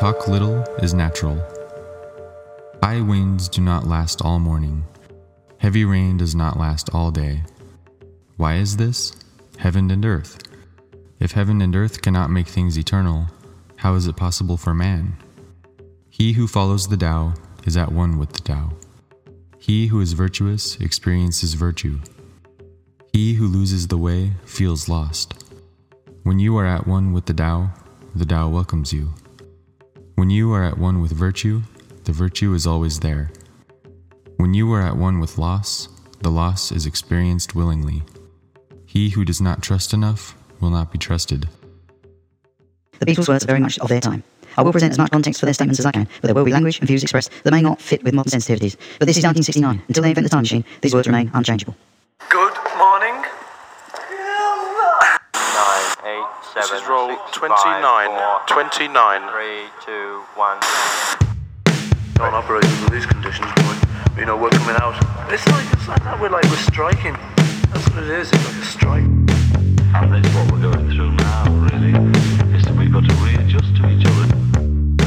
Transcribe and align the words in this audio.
talk 0.00 0.28
little 0.28 0.62
is 0.78 0.94
natural. 0.94 1.36
High 2.82 3.02
winds 3.02 3.50
do 3.50 3.60
not 3.60 3.86
last 3.86 4.22
all 4.22 4.38
morning. 4.38 4.82
Heavy 5.58 5.84
rain 5.84 6.16
does 6.16 6.34
not 6.34 6.58
last 6.58 6.88
all 6.94 7.10
day. 7.10 7.42
Why 8.38 8.54
is 8.54 8.78
this? 8.78 9.14
Heaven 9.58 9.90
and 9.90 10.06
earth. 10.06 10.42
If 11.18 11.32
heaven 11.32 11.60
and 11.60 11.76
earth 11.76 12.00
cannot 12.00 12.30
make 12.30 12.48
things 12.48 12.78
eternal, 12.78 13.26
how 13.76 13.94
is 13.94 14.06
it 14.06 14.16
possible 14.16 14.56
for 14.56 14.72
man? 14.72 15.18
He 16.08 16.32
who 16.32 16.48
follows 16.48 16.88
the 16.88 16.96
Tao 16.96 17.34
is 17.66 17.76
at 17.76 17.92
one 17.92 18.16
with 18.16 18.32
the 18.32 18.40
Tao. 18.40 18.72
He 19.58 19.88
who 19.88 20.00
is 20.00 20.14
virtuous 20.14 20.80
experiences 20.80 21.52
virtue. 21.52 22.00
He 23.12 23.34
who 23.34 23.46
loses 23.46 23.88
the 23.88 23.98
way 23.98 24.32
feels 24.46 24.88
lost. 24.88 25.44
When 26.22 26.38
you 26.38 26.56
are 26.56 26.64
at 26.64 26.86
one 26.86 27.12
with 27.12 27.26
the 27.26 27.34
Tao, 27.34 27.68
the 28.14 28.24
Tao 28.24 28.48
welcomes 28.48 28.94
you. 28.94 29.12
When 30.20 30.28
you 30.28 30.52
are 30.52 30.62
at 30.62 30.76
one 30.76 31.00
with 31.00 31.12
virtue, 31.12 31.62
the 32.04 32.12
virtue 32.12 32.52
is 32.52 32.66
always 32.66 33.00
there. 33.00 33.32
When 34.36 34.52
you 34.52 34.70
are 34.74 34.82
at 34.82 34.98
one 34.98 35.18
with 35.18 35.38
loss, 35.38 35.88
the 36.20 36.30
loss 36.30 36.70
is 36.70 36.84
experienced 36.84 37.54
willingly. 37.54 38.02
He 38.84 39.08
who 39.08 39.24
does 39.24 39.40
not 39.40 39.62
trust 39.62 39.94
enough 39.94 40.36
will 40.60 40.68
not 40.68 40.92
be 40.92 40.98
trusted. 40.98 41.48
The 42.98 43.06
Beatles' 43.06 43.30
words 43.30 43.44
are 43.44 43.46
very 43.46 43.60
much 43.60 43.78
of 43.78 43.88
their 43.88 44.02
time. 44.02 44.22
I 44.58 44.62
will 44.62 44.72
present 44.72 44.90
as 44.92 44.98
much 44.98 45.10
context 45.10 45.40
for 45.40 45.46
their 45.46 45.54
statements 45.54 45.80
as 45.80 45.86
I 45.86 45.92
can, 45.92 46.06
but 46.20 46.28
there 46.28 46.34
will 46.34 46.44
be 46.44 46.52
language 46.52 46.80
and 46.80 46.86
views 46.86 47.02
expressed 47.02 47.30
that 47.44 47.50
may 47.50 47.62
not 47.62 47.80
fit 47.80 48.04
with 48.04 48.12
modern 48.12 48.30
sensitivities. 48.30 48.76
But 48.98 49.06
this 49.06 49.16
is 49.16 49.24
1969. 49.24 49.84
Until 49.88 50.02
they 50.02 50.10
invent 50.10 50.26
the 50.26 50.28
time 50.28 50.42
machine, 50.42 50.66
these 50.82 50.92
words 50.92 51.08
remain 51.08 51.30
unchangeable. 51.32 51.78
Good 52.28 52.58
morning. 52.76 53.24
nine, 55.32 55.96
eight, 56.04 56.28
This 56.60 56.82
is 56.82 56.86
roll 56.86 57.08
six, 57.08 57.38
29. 57.38 57.56
five, 57.56 58.44
four, 58.44 58.64
29. 58.68 58.92
three, 59.32 59.64
two, 59.80 60.20
one. 60.36 60.60
Don't 62.20 62.34
operate 62.36 62.66
under 62.66 62.92
these 62.92 63.06
conditions, 63.06 63.48
boy. 63.56 64.20
You 64.20 64.26
know, 64.26 64.36
we're 64.36 64.50
coming 64.50 64.76
out. 64.76 64.92
It's 65.32 65.46
like, 65.48 65.64
it's 65.72 65.88
like 65.88 66.04
that. 66.04 66.20
We're 66.20 66.28
like, 66.28 66.44
we're 66.52 66.60
striking. 66.68 67.16
That's 67.72 67.88
what 67.88 68.02
it 68.04 68.10
is. 68.10 68.28
It's 68.28 68.44
like 68.44 68.60
a 68.60 68.66
strike. 68.66 69.08
And 69.08 70.12
that's 70.12 70.28
what 70.36 70.52
we're 70.52 70.60
going 70.60 70.84
through 70.92 71.12
now, 71.16 71.48
really, 71.48 71.96
is 72.52 72.62
that 72.68 72.76
we've 72.76 72.92
got 72.92 73.08
to 73.08 73.14
readjust 73.24 73.72
to 73.80 73.88
each 73.88 74.04
other. 74.04 74.28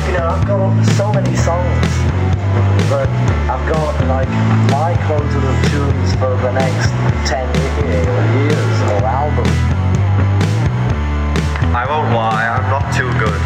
You 0.09 0.17
know, 0.17 0.33
I've 0.33 0.47
got 0.49 0.73
so 0.97 1.13
many 1.13 1.37
songs, 1.37 1.85
but 2.89 3.05
I've 3.45 3.61
got 3.69 3.93
like 4.09 4.29
my 4.73 4.97
quota 5.05 5.37
of 5.37 5.57
tunes 5.69 6.17
for 6.17 6.33
the 6.41 6.51
next 6.51 6.89
10 7.29 7.45
years 7.85 8.81
or 8.89 9.05
album. 9.05 9.82
I 11.75 11.87
won't 11.87 12.13
lie, 12.13 12.47
I'm 12.47 12.69
not 12.69 12.93
too 12.93 13.11
good. 13.17 13.41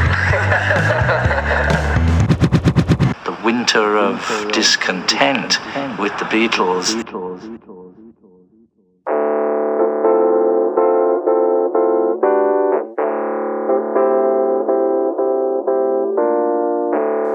The 3.24 3.38
winter 3.44 3.98
of 3.98 4.20
discontent 4.52 5.60
with 5.98 6.12
the 6.18 6.26
Beatles. 6.26 6.92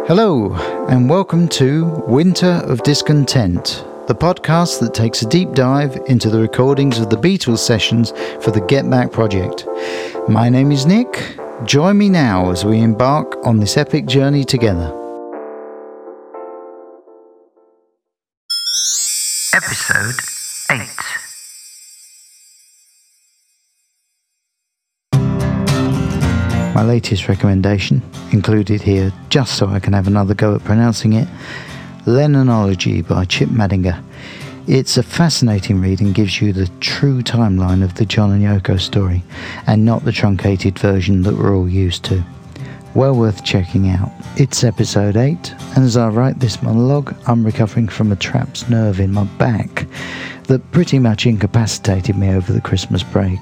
Hello, 0.07 0.53
and 0.89 1.09
welcome 1.09 1.49
to 1.49 1.87
Winter 2.07 2.61
of 2.67 2.83
Discontent, 2.83 3.83
the 4.09 4.15
podcast 4.15 4.81
that 4.81 4.93
takes 4.93 5.23
a 5.23 5.29
deep 5.29 5.53
dive 5.53 5.97
into 6.07 6.29
the 6.29 6.41
recordings 6.41 6.99
of 6.99 7.09
the 7.09 7.17
Beatles 7.17 7.61
sessions 7.61 8.11
for 8.43 8.51
the 8.51 8.61
Get 8.61 8.91
Back 8.91 9.11
project. 9.11 9.67
My 10.29 10.49
name 10.49 10.71
is 10.71 10.87
Nick. 10.87 11.37
Join 11.65 11.99
me 11.99 12.09
now 12.09 12.51
as 12.53 12.65
we 12.65 12.79
embark 12.79 13.45
on 13.45 13.59
this 13.59 13.77
epic 13.77 14.07
journey 14.07 14.45
together. 14.45 14.87
Episode 19.53 20.15
8. 20.71 20.89
My 26.73 26.85
latest 26.85 27.29
recommendation, 27.29 28.01
included 28.31 28.81
here 28.81 29.13
just 29.29 29.57
so 29.57 29.67
I 29.67 29.81
can 29.81 29.93
have 29.93 30.07
another 30.07 30.35
go 30.35 30.55
at 30.55 30.63
pronouncing 30.63 31.15
it 31.15 31.27
Lennonology 32.07 33.07
by 33.07 33.25
Chip 33.25 33.49
Madinger. 33.49 34.01
It's 34.69 34.97
a 34.97 35.03
fascinating 35.03 35.81
read 35.81 36.01
and 36.01 36.15
gives 36.15 36.41
you 36.41 36.53
the 36.53 36.71
true 36.79 37.21
timeline 37.21 37.83
of 37.83 37.97
the 37.97 38.07
John 38.07 38.31
and 38.31 38.45
Yoko 38.45 38.79
story, 38.79 39.25
and 39.67 39.85
not 39.85 40.05
the 40.05 40.13
truncated 40.13 40.79
version 40.79 41.23
that 41.23 41.35
we're 41.35 41.57
all 41.57 41.69
used 41.69 42.05
to. 42.05 42.23
Well 42.95 43.17
worth 43.17 43.43
checking 43.45 43.89
out. 43.89 44.13
It's 44.37 44.63
episode 44.63 45.17
8, 45.17 45.53
and 45.75 45.85
as 45.85 45.97
I 45.97 46.09
write 46.11 46.39
this 46.39 46.63
monologue, 46.63 47.13
I'm 47.27 47.45
recovering 47.45 47.89
from 47.89 48.13
a 48.13 48.17
trapped 48.17 48.71
nerve 48.71 49.01
in 49.01 49.13
my 49.13 49.25
back 49.25 49.85
that 50.45 50.71
pretty 50.71 51.01
much 51.01 51.27
incapacitated 51.27 52.17
me 52.17 52.31
over 52.31 52.53
the 52.53 52.61
Christmas 52.61 53.03
break. 53.03 53.41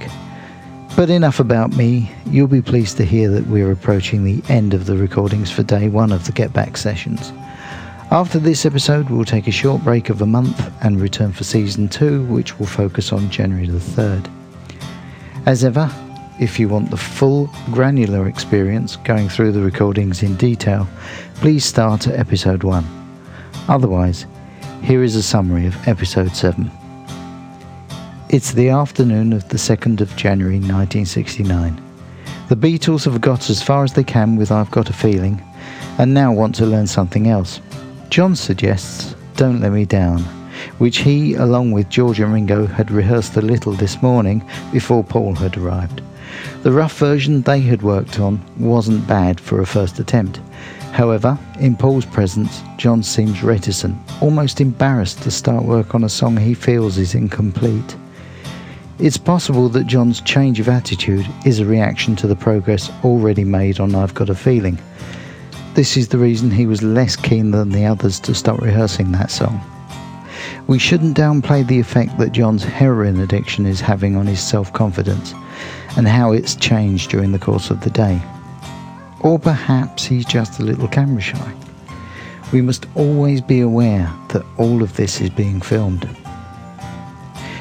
But 0.96 1.10
enough 1.10 1.38
about 1.38 1.76
me. 1.76 2.10
You'll 2.26 2.48
be 2.48 2.62
pleased 2.62 2.96
to 2.96 3.04
hear 3.04 3.28
that 3.28 3.46
we're 3.46 3.72
approaching 3.72 4.24
the 4.24 4.42
end 4.48 4.72
of 4.72 4.86
the 4.86 4.96
recordings 4.96 5.50
for 5.50 5.62
day 5.64 5.90
one 5.90 6.12
of 6.12 6.24
the 6.24 6.32
Get 6.32 6.54
Back 6.54 6.78
sessions. 6.78 7.30
After 8.12 8.40
this 8.40 8.66
episode, 8.66 9.08
we'll 9.08 9.24
take 9.24 9.46
a 9.46 9.52
short 9.52 9.84
break 9.84 10.10
of 10.10 10.20
a 10.20 10.26
month 10.26 10.60
and 10.82 11.00
return 11.00 11.30
for 11.30 11.44
season 11.44 11.88
two, 11.88 12.24
which 12.24 12.58
will 12.58 12.66
focus 12.66 13.12
on 13.12 13.30
January 13.30 13.68
the 13.68 13.78
3rd. 13.78 14.28
As 15.46 15.62
ever, 15.62 15.88
if 16.40 16.58
you 16.58 16.68
want 16.68 16.90
the 16.90 16.96
full 16.96 17.48
granular 17.70 18.26
experience 18.26 18.96
going 18.96 19.28
through 19.28 19.52
the 19.52 19.60
recordings 19.60 20.24
in 20.24 20.34
detail, 20.34 20.88
please 21.36 21.64
start 21.64 22.08
at 22.08 22.18
episode 22.18 22.64
1. 22.64 22.84
Otherwise, 23.68 24.26
here 24.82 25.04
is 25.04 25.14
a 25.14 25.22
summary 25.22 25.66
of 25.66 25.86
episode 25.86 26.34
7. 26.34 26.68
It's 28.28 28.50
the 28.50 28.70
afternoon 28.70 29.32
of 29.32 29.48
the 29.50 29.56
2nd 29.56 30.00
of 30.00 30.16
January 30.16 30.56
1969. 30.56 31.80
The 32.48 32.56
Beatles 32.56 33.04
have 33.04 33.20
got 33.20 33.48
as 33.50 33.62
far 33.62 33.84
as 33.84 33.92
they 33.92 34.02
can 34.02 34.34
with 34.34 34.50
I've 34.50 34.72
Got 34.72 34.90
a 34.90 34.92
Feeling 34.92 35.40
and 35.98 36.12
now 36.12 36.32
want 36.32 36.56
to 36.56 36.66
learn 36.66 36.88
something 36.88 37.28
else. 37.28 37.60
John 38.10 38.34
suggests 38.34 39.14
Don't 39.36 39.60
Let 39.60 39.70
Me 39.70 39.84
Down, 39.84 40.22
which 40.78 40.98
he, 40.98 41.34
along 41.34 41.70
with 41.70 41.88
George 41.88 42.18
and 42.18 42.32
Ringo, 42.32 42.66
had 42.66 42.90
rehearsed 42.90 43.36
a 43.36 43.40
little 43.40 43.72
this 43.72 44.02
morning 44.02 44.44
before 44.72 45.04
Paul 45.04 45.36
had 45.36 45.56
arrived. 45.56 46.02
The 46.64 46.72
rough 46.72 46.98
version 46.98 47.42
they 47.42 47.60
had 47.60 47.82
worked 47.82 48.18
on 48.18 48.40
wasn't 48.58 49.06
bad 49.06 49.38
for 49.38 49.60
a 49.60 49.66
first 49.66 50.00
attempt. 50.00 50.40
However, 50.90 51.38
in 51.60 51.76
Paul's 51.76 52.04
presence, 52.04 52.62
John 52.78 53.04
seems 53.04 53.44
reticent, 53.44 53.96
almost 54.20 54.60
embarrassed 54.60 55.22
to 55.22 55.30
start 55.30 55.64
work 55.64 55.94
on 55.94 56.02
a 56.02 56.08
song 56.08 56.36
he 56.36 56.52
feels 56.52 56.98
is 56.98 57.14
incomplete. 57.14 57.96
It's 58.98 59.18
possible 59.18 59.68
that 59.68 59.86
John's 59.86 60.20
change 60.20 60.58
of 60.58 60.68
attitude 60.68 61.28
is 61.46 61.60
a 61.60 61.64
reaction 61.64 62.16
to 62.16 62.26
the 62.26 62.34
progress 62.34 62.90
already 63.04 63.44
made 63.44 63.78
on 63.78 63.94
I've 63.94 64.14
Got 64.14 64.30
a 64.30 64.34
Feeling. 64.34 64.80
This 65.74 65.96
is 65.96 66.08
the 66.08 66.18
reason 66.18 66.50
he 66.50 66.66
was 66.66 66.82
less 66.82 67.14
keen 67.14 67.52
than 67.52 67.70
the 67.70 67.86
others 67.86 68.18
to 68.20 68.34
start 68.34 68.60
rehearsing 68.60 69.12
that 69.12 69.30
song. 69.30 69.60
We 70.66 70.80
shouldn't 70.80 71.16
downplay 71.16 71.66
the 71.66 71.78
effect 71.78 72.18
that 72.18 72.32
John's 72.32 72.64
heroin 72.64 73.20
addiction 73.20 73.66
is 73.66 73.80
having 73.80 74.16
on 74.16 74.26
his 74.26 74.40
self 74.40 74.72
confidence 74.72 75.32
and 75.96 76.08
how 76.08 76.32
it's 76.32 76.56
changed 76.56 77.10
during 77.10 77.30
the 77.30 77.38
course 77.38 77.70
of 77.70 77.82
the 77.82 77.90
day. 77.90 78.20
Or 79.20 79.38
perhaps 79.38 80.04
he's 80.04 80.24
just 80.24 80.58
a 80.58 80.64
little 80.64 80.88
camera 80.88 81.20
shy. 81.20 81.54
We 82.52 82.62
must 82.62 82.86
always 82.96 83.40
be 83.40 83.60
aware 83.60 84.12
that 84.30 84.44
all 84.58 84.82
of 84.82 84.96
this 84.96 85.20
is 85.20 85.30
being 85.30 85.60
filmed. 85.60 86.08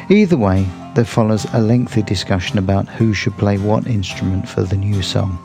Either 0.10 0.38
way, 0.38 0.66
there 0.96 1.06
follows 1.06 1.46
a 1.54 1.62
lengthy 1.62 2.02
discussion 2.02 2.58
about 2.58 2.88
who 2.88 3.14
should 3.14 3.38
play 3.38 3.60
what 3.60 3.86
instrument 3.86 4.50
for 4.50 4.64
the 4.64 4.78
new 4.78 5.04
song. 5.04 5.38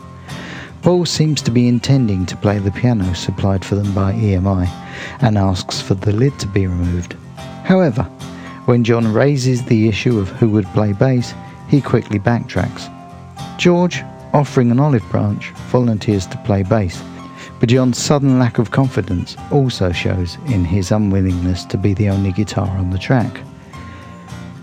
Paul 0.84 1.06
seems 1.06 1.40
to 1.40 1.50
be 1.50 1.66
intending 1.66 2.26
to 2.26 2.36
play 2.36 2.58
the 2.58 2.70
piano 2.70 3.14
supplied 3.14 3.64
for 3.64 3.75
them 3.75 3.94
by 3.94 4.12
EMI 4.12 4.69
and 5.20 5.38
asks 5.38 5.81
for 5.81 5.94
the 5.94 6.12
lid 6.12 6.38
to 6.40 6.46
be 6.46 6.66
removed. 6.66 7.16
However, 7.64 8.02
when 8.66 8.84
John 8.84 9.10
raises 9.10 9.64
the 9.64 9.88
issue 9.88 10.19
of 10.19 10.28
who 10.28 10.50
would 10.50 10.66
play 10.75 10.92
bass, 10.92 11.32
he 11.70 11.81
quickly 11.81 12.19
backtracks. 12.19 12.90
George, 13.56 14.02
offering 14.34 14.70
an 14.70 14.78
olive 14.78 15.08
branch, 15.10 15.52
volunteers 15.70 16.26
to 16.26 16.36
play 16.44 16.62
bass, 16.62 17.02
but 17.60 17.70
John's 17.70 17.96
sudden 17.96 18.38
lack 18.38 18.58
of 18.58 18.70
confidence 18.70 19.38
also 19.50 19.90
shows 19.90 20.36
in 20.48 20.66
his 20.66 20.92
unwillingness 20.92 21.64
to 21.64 21.78
be 21.78 21.94
the 21.94 22.10
only 22.10 22.31
guitar 22.31 22.69
on 22.69 22.90
the 22.90 22.98
track. 22.98 23.40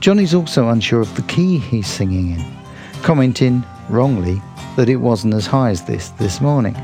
John 0.02 0.20
is 0.20 0.36
also 0.36 0.70
unsure 0.70 1.02
of 1.02 1.16
the 1.16 1.24
key 1.24 1.58
he's 1.58 1.88
singing 1.88 2.34
in, 2.34 2.58
commenting, 3.02 3.64
wrongly, 3.90 4.40
that 4.76 4.90
it 4.90 4.98
wasn't 4.98 5.34
as 5.34 5.46
high 5.46 5.70
as 5.70 5.84
this 5.86 6.10
this 6.10 6.42
morning. 6.42 6.76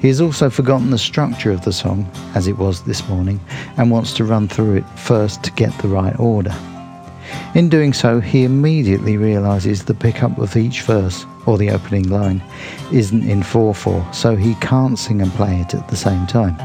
He 0.00 0.08
has 0.08 0.20
also 0.20 0.48
forgotten 0.48 0.90
the 0.90 0.98
structure 0.98 1.50
of 1.50 1.64
the 1.64 1.72
song, 1.72 2.10
as 2.34 2.46
it 2.46 2.56
was 2.56 2.84
this 2.84 3.06
morning, 3.08 3.38
and 3.76 3.90
wants 3.90 4.14
to 4.14 4.24
run 4.24 4.48
through 4.48 4.76
it 4.76 4.88
first 4.98 5.42
to 5.44 5.52
get 5.52 5.76
the 5.78 5.88
right 5.88 6.18
order. 6.18 6.54
In 7.54 7.68
doing 7.68 7.92
so, 7.92 8.20
he 8.20 8.44
immediately 8.44 9.16
realizes 9.16 9.84
the 9.84 9.94
pickup 9.94 10.38
of 10.38 10.56
each 10.56 10.82
verse, 10.82 11.26
or 11.46 11.58
the 11.58 11.70
opening 11.70 12.08
line, 12.08 12.42
isn't 12.92 13.28
in 13.28 13.42
4 13.42 13.74
4, 13.74 14.06
so 14.12 14.36
he 14.36 14.54
can't 14.56 14.98
sing 14.98 15.20
and 15.20 15.32
play 15.32 15.60
it 15.60 15.74
at 15.74 15.88
the 15.88 15.96
same 15.96 16.26
time. 16.26 16.56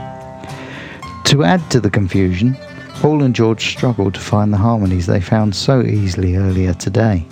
To 1.26 1.44
add 1.44 1.70
to 1.72 1.80
the 1.80 1.90
confusion, 1.90 2.56
Paul 3.02 3.24
and 3.24 3.36
George 3.36 3.68
struggle 3.68 4.12
to 4.12 4.20
find 4.20 4.54
the 4.54 4.58
harmonies 4.58 5.08
they 5.08 5.20
found 5.20 5.56
so 5.56 5.82
easily 5.82 6.38
earlier 6.38 6.74
today. 6.74 7.26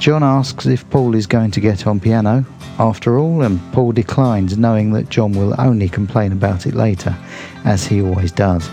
John 0.00 0.22
asks 0.22 0.64
if 0.64 0.88
Paul 0.88 1.14
is 1.14 1.26
going 1.26 1.50
to 1.50 1.60
get 1.60 1.86
on 1.86 2.00
piano, 2.00 2.46
after 2.78 3.18
all, 3.18 3.42
and 3.42 3.60
Paul 3.74 3.92
declines, 3.92 4.56
knowing 4.56 4.92
that 4.92 5.10
John 5.10 5.32
will 5.32 5.54
only 5.60 5.90
complain 5.90 6.32
about 6.32 6.64
it 6.64 6.72
later, 6.72 7.14
as 7.66 7.84
he 7.84 8.00
always 8.00 8.32
does. 8.32 8.66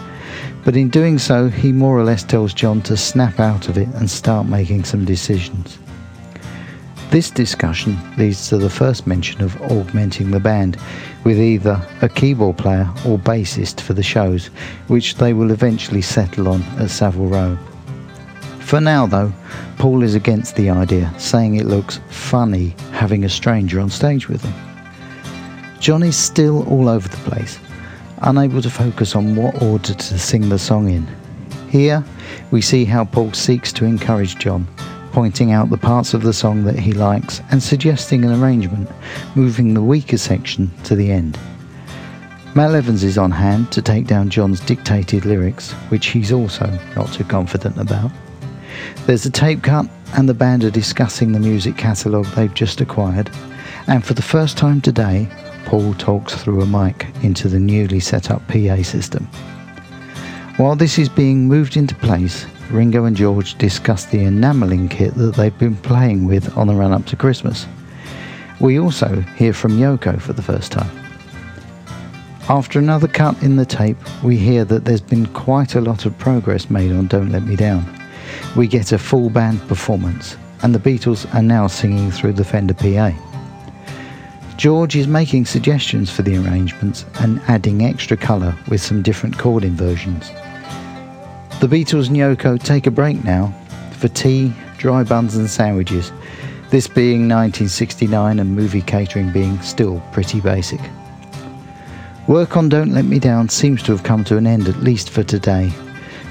But 0.64 0.78
in 0.78 0.88
doing 0.88 1.20
so, 1.20 1.50
he 1.50 1.74
more 1.74 2.00
or 2.00 2.06
less 2.06 2.24
tells 2.24 2.54
John 2.54 2.82
to 2.84 2.96
snap 2.96 3.42
out 3.42 3.68
of 3.68 3.78
it 3.78 3.90
and 3.96 4.10
start 4.10 4.48
making 4.48 4.86
some 4.86 5.04
decisions. 5.04 5.78
This 7.12 7.30
discussion 7.30 7.98
leads 8.18 8.48
to 8.48 8.58
the 8.58 8.70
first 8.70 9.06
mention 9.06 9.42
of 9.42 9.62
augmenting 9.64 10.32
the 10.32 10.40
band 10.40 10.78
with 11.26 11.42
either 11.42 11.86
a 12.02 12.08
keyboard 12.08 12.58
player 12.58 12.90
or 13.06 13.20
bassist 13.20 13.82
for 13.82 13.92
the 13.92 14.02
shows, 14.02 14.46
which 14.88 15.16
they 15.16 15.34
will 15.34 15.52
eventually 15.52 16.02
settle 16.02 16.48
on 16.48 16.64
at 16.80 16.90
Savile 16.90 17.28
Row. 17.28 17.58
For 18.68 18.82
now, 18.82 19.08
though, 19.08 19.32
Paul 19.78 20.04
is 20.04 20.14
against 20.14 20.58
the 20.58 20.70
idea, 20.70 21.14
saying 21.18 21.56
it 21.56 21.68
looks 21.68 22.02
funny 22.10 22.76
having 22.92 23.24
a 23.24 23.30
stranger 23.30 23.80
on 23.80 23.90
stage 23.90 24.28
with 24.28 24.42
them. 24.42 24.54
John 25.80 26.04
is 26.04 26.18
still 26.18 26.68
all 26.68 26.90
over 26.90 27.08
the 27.08 27.16
place, 27.30 27.60
unable 28.24 28.62
to 28.62 28.70
focus 28.70 29.16
on 29.16 29.38
what 29.38 29.62
order 29.62 29.94
to 29.94 30.20
sing 30.20 30.50
the 30.50 30.60
song 30.60 30.90
in. 30.90 31.08
Here, 31.70 32.04
we 32.52 32.62
see 32.62 32.84
how 32.84 33.06
Paul 33.06 33.32
seeks 33.32 33.72
to 33.72 33.86
encourage 33.86 34.38
John, 34.38 34.68
pointing 35.14 35.54
out 35.54 35.70
the 35.70 35.78
parts 35.78 36.14
of 36.14 36.24
the 36.24 36.34
song 36.34 36.66
that 36.66 36.78
he 36.78 36.92
likes 36.92 37.42
and 37.52 37.64
suggesting 37.64 38.26
an 38.26 38.44
arrangement, 38.44 38.92
moving 39.34 39.76
the 39.76 39.82
weaker 39.82 40.18
section 40.18 40.70
to 40.84 40.94
the 40.94 41.10
end. 41.10 41.40
Mal 42.54 42.76
Evans 42.76 43.06
is 43.06 43.18
on 43.18 43.32
hand 43.32 43.72
to 43.72 43.82
take 43.82 44.08
down 44.08 44.30
John's 44.30 44.60
dictated 44.60 45.24
lyrics, 45.24 45.72
which 45.88 46.08
he's 46.08 46.34
also 46.34 46.70
not 46.98 47.14
too 47.14 47.24
confident 47.24 47.78
about. 47.78 48.12
There's 49.06 49.26
a 49.26 49.32
tape 49.32 49.64
cut, 49.64 49.88
and 50.16 50.28
the 50.28 50.34
band 50.34 50.64
are 50.64 50.72
discussing 50.72 51.32
the 51.32 51.40
music 51.40 51.78
catalogue 51.78 52.26
they've 52.28 52.54
just 52.54 52.82
acquired. 52.82 53.30
And 53.88 54.04
for 54.06 54.14
the 54.14 54.22
first 54.22 54.58
time 54.58 54.82
today, 54.82 55.28
Paul 55.66 55.94
talks 55.96 56.36
through 56.36 56.62
a 56.62 56.66
mic 56.66 57.08
into 57.24 57.48
the 57.48 57.60
newly 57.60 58.00
set 58.00 58.32
up 58.32 58.48
PA 58.48 58.82
system. 58.84 59.26
While 60.58 60.76
this 60.76 60.98
is 60.98 61.10
being 61.10 61.48
moved 61.48 61.78
into 61.78 61.96
place, 61.96 62.46
Ringo 62.72 63.06
and 63.06 63.16
George 63.16 63.58
discuss 63.58 64.06
the 64.06 64.20
enamelling 64.20 64.90
kit 64.90 65.14
that 65.16 65.36
they've 65.36 65.58
been 65.58 65.76
playing 65.76 66.26
with 66.26 66.58
on 66.58 66.68
the 66.68 66.76
run 66.76 66.92
up 66.92 67.06
to 67.08 67.16
Christmas. 67.16 67.66
We 68.60 68.80
also 68.80 69.22
hear 69.38 69.54
from 69.54 69.78
Yoko 69.78 70.20
for 70.20 70.34
the 70.34 70.42
first 70.42 70.72
time. 70.72 70.90
After 72.50 72.80
another 72.80 73.08
cut 73.08 73.42
in 73.44 73.58
the 73.58 73.66
tape, 73.66 73.98
we 74.24 74.38
hear 74.38 74.66
that 74.66 74.86
there's 74.86 75.02
been 75.02 75.28
quite 75.28 75.76
a 75.76 75.82
lot 75.82 76.06
of 76.06 76.18
progress 76.18 76.70
made 76.70 76.92
on 76.92 77.08
Don't 77.08 77.32
Let 77.32 77.44
Me 77.44 77.56
Down. 77.56 77.86
We 78.56 78.68
get 78.68 78.92
a 78.92 78.98
full 78.98 79.30
band 79.30 79.68
performance, 79.68 80.38
and 80.64 80.74
the 80.74 80.80
Beatles 80.80 81.34
are 81.34 81.44
now 81.44 81.68
singing 81.68 82.12
through 82.12 82.34
the 82.34 82.44
Fender 82.44 82.74
PA. 82.74 83.12
George 84.58 84.96
is 84.96 85.08
making 85.08 85.46
suggestions 85.46 86.10
for 86.10 86.24
the 86.24 86.36
arrangements 86.38 87.06
and 87.20 87.40
adding 87.48 87.84
extra 87.84 88.18
colour 88.18 88.58
with 88.68 88.82
some 88.82 89.04
different 89.04 89.38
chord 89.38 89.64
inversions. 89.64 90.30
The 91.60 91.68
Beatles 91.68 92.08
and 92.08 92.18
Yoko 92.18 92.62
take 92.62 92.88
a 92.88 92.92
break 92.92 93.24
now 93.24 93.54
for 93.92 94.08
tea, 94.08 94.54
dry 94.78 95.04
buns, 95.04 95.36
and 95.36 95.50
sandwiches, 95.50 96.12
this 96.70 96.88
being 96.88 97.30
1969 97.30 98.40
and 98.40 98.56
movie 98.56 98.82
catering 98.82 99.32
being 99.32 99.62
still 99.62 100.00
pretty 100.12 100.42
basic. 100.42 100.82
Work 102.28 102.58
on 102.58 102.68
Don't 102.68 102.94
Let 102.94 103.06
Me 103.06 103.20
Down 103.20 103.48
seems 103.48 103.82
to 103.84 103.94
have 103.94 104.04
come 104.04 104.24
to 104.26 104.38
an 104.38 104.46
end, 104.46 104.68
at 104.68 104.78
least 104.78 105.10
for 105.10 105.24
today. 105.24 105.72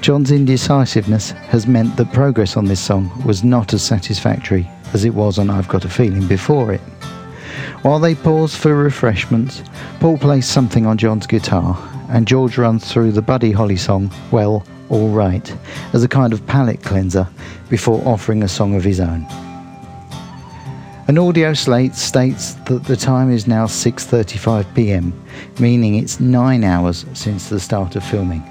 John's 0.00 0.30
indecisiveness 0.30 1.30
has 1.30 1.66
meant 1.66 1.96
that 1.96 2.12
progress 2.12 2.56
on 2.56 2.66
this 2.66 2.80
song 2.80 3.10
was 3.24 3.42
not 3.42 3.74
as 3.74 3.82
satisfactory 3.82 4.68
as 4.92 5.04
it 5.04 5.14
was 5.14 5.38
on 5.38 5.50
I've 5.50 5.68
Got 5.68 5.84
a 5.84 5.88
Feeling 5.88 6.26
before 6.28 6.72
it. 6.72 6.80
While 7.82 7.98
they 7.98 8.14
pause 8.14 8.54
for 8.54 8.74
refreshments, 8.74 9.62
Paul 10.00 10.18
plays 10.18 10.46
something 10.46 10.86
on 10.86 10.98
John's 10.98 11.26
guitar, 11.26 11.76
and 12.08 12.26
George 12.26 12.56
runs 12.56 12.90
through 12.90 13.12
the 13.12 13.22
Buddy 13.22 13.50
Holly 13.52 13.76
song, 13.76 14.12
Well, 14.30 14.64
All 14.88 15.10
Right, 15.10 15.54
as 15.92 16.04
a 16.04 16.08
kind 16.08 16.32
of 16.32 16.46
palate 16.46 16.82
cleanser 16.82 17.28
before 17.68 18.00
offering 18.06 18.42
a 18.42 18.48
song 18.48 18.76
of 18.76 18.84
his 18.84 19.00
own. 19.00 19.26
An 21.08 21.18
audio 21.18 21.52
slate 21.54 21.94
states 21.94 22.54
that 22.66 22.84
the 22.84 22.96
time 22.96 23.30
is 23.30 23.46
now 23.46 23.66
6:35 23.66 24.74
p.m., 24.74 25.12
meaning 25.58 25.96
it's 25.96 26.20
9 26.20 26.64
hours 26.64 27.06
since 27.12 27.48
the 27.48 27.60
start 27.60 27.96
of 27.96 28.04
filming. 28.04 28.42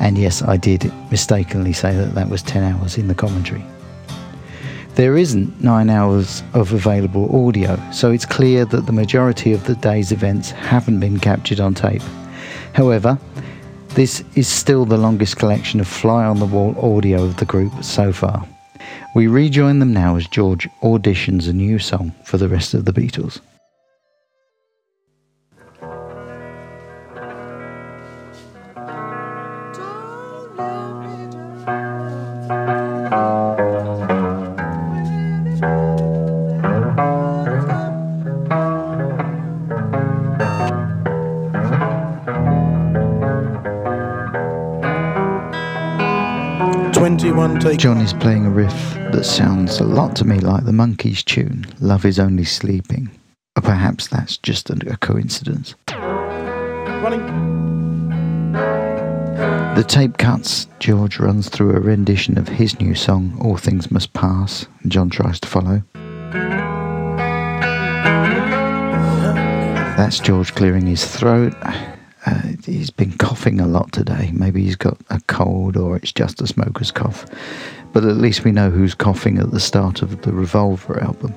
And 0.00 0.18
yes, 0.18 0.42
I 0.42 0.56
did 0.56 0.92
mistakenly 1.10 1.72
say 1.72 1.94
that 1.94 2.14
that 2.14 2.28
was 2.28 2.42
10 2.42 2.62
hours 2.62 2.98
in 2.98 3.08
the 3.08 3.14
commentary. 3.14 3.64
There 4.94 5.16
isn't 5.16 5.60
9 5.60 5.90
hours 5.90 6.42
of 6.52 6.72
available 6.72 7.46
audio, 7.46 7.80
so 7.90 8.12
it's 8.12 8.26
clear 8.26 8.64
that 8.66 8.86
the 8.86 8.92
majority 8.92 9.52
of 9.52 9.64
the 9.64 9.74
day's 9.74 10.12
events 10.12 10.50
haven't 10.50 11.00
been 11.00 11.18
captured 11.18 11.58
on 11.58 11.74
tape. 11.74 12.02
However, 12.74 13.18
this 13.90 14.24
is 14.34 14.48
still 14.48 14.84
the 14.84 14.96
longest 14.96 15.36
collection 15.36 15.80
of 15.80 15.88
fly 15.88 16.24
on 16.24 16.38
the 16.38 16.46
wall 16.46 16.76
audio 16.96 17.24
of 17.24 17.36
the 17.38 17.44
group 17.44 17.72
so 17.82 18.12
far. 18.12 18.46
We 19.14 19.28
rejoin 19.28 19.78
them 19.78 19.92
now 19.92 20.16
as 20.16 20.26
George 20.26 20.68
auditions 20.82 21.48
a 21.48 21.52
new 21.52 21.78
song 21.78 22.12
for 22.24 22.36
the 22.36 22.48
rest 22.48 22.74
of 22.74 22.84
the 22.84 22.92
Beatles. 22.92 23.40
Twenty-one 47.24 47.58
take. 47.58 47.78
John 47.78 48.02
is 48.02 48.12
playing 48.12 48.44
a 48.44 48.50
riff 48.50 48.92
that 48.94 49.24
sounds 49.24 49.80
a 49.80 49.84
lot 49.84 50.14
to 50.16 50.26
me 50.26 50.40
like 50.40 50.66
the 50.66 50.72
Monkees 50.72 51.24
tune, 51.24 51.64
Love 51.80 52.04
is 52.04 52.18
Only 52.18 52.44
Sleeping. 52.44 53.10
Or 53.56 53.62
perhaps 53.62 54.08
that's 54.08 54.36
just 54.36 54.68
a 54.68 54.74
a 54.92 54.98
coincidence. 54.98 55.74
Running. 55.88 57.22
The 59.74 59.84
tape 59.88 60.18
cuts. 60.18 60.66
George 60.80 61.18
runs 61.18 61.48
through 61.48 61.70
a 61.74 61.80
rendition 61.80 62.36
of 62.36 62.46
his 62.46 62.78
new 62.78 62.94
song, 62.94 63.38
All 63.40 63.56
Things 63.56 63.90
Must 63.90 64.12
Pass, 64.12 64.66
and 64.82 64.92
John 64.92 65.08
tries 65.08 65.40
to 65.40 65.48
follow. 65.48 65.82
That's 69.96 70.20
George 70.20 70.54
clearing 70.54 70.84
his 70.84 71.06
throat. 71.06 71.54
Uh, 72.26 72.40
he's 72.64 72.90
been 72.90 73.12
coughing 73.18 73.60
a 73.60 73.66
lot 73.66 73.92
today. 73.92 74.30
Maybe 74.32 74.62
he's 74.64 74.76
got 74.76 74.98
a 75.10 75.20
cold 75.26 75.76
or 75.76 75.96
it's 75.96 76.12
just 76.12 76.40
a 76.40 76.46
smoker's 76.46 76.90
cough. 76.90 77.26
But 77.92 78.04
at 78.04 78.16
least 78.16 78.44
we 78.44 78.52
know 78.52 78.70
who's 78.70 78.94
coughing 78.94 79.38
at 79.38 79.50
the 79.50 79.60
start 79.60 80.02
of 80.02 80.22
the 80.22 80.32
Revolver 80.32 81.02
album. 81.02 81.34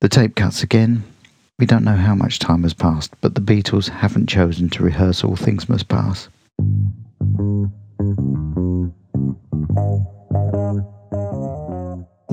The 0.00 0.08
tape 0.08 0.34
cuts 0.34 0.62
again. 0.62 1.04
We 1.58 1.66
don't 1.66 1.84
know 1.84 1.96
how 1.96 2.14
much 2.14 2.38
time 2.38 2.62
has 2.62 2.74
passed, 2.74 3.12
but 3.20 3.34
the 3.34 3.40
Beatles 3.40 3.88
haven't 3.88 4.28
chosen 4.28 4.70
to 4.70 4.82
rehearse 4.82 5.22
All 5.22 5.36
Things 5.36 5.68
Must 5.68 5.86
Pass. 5.88 6.28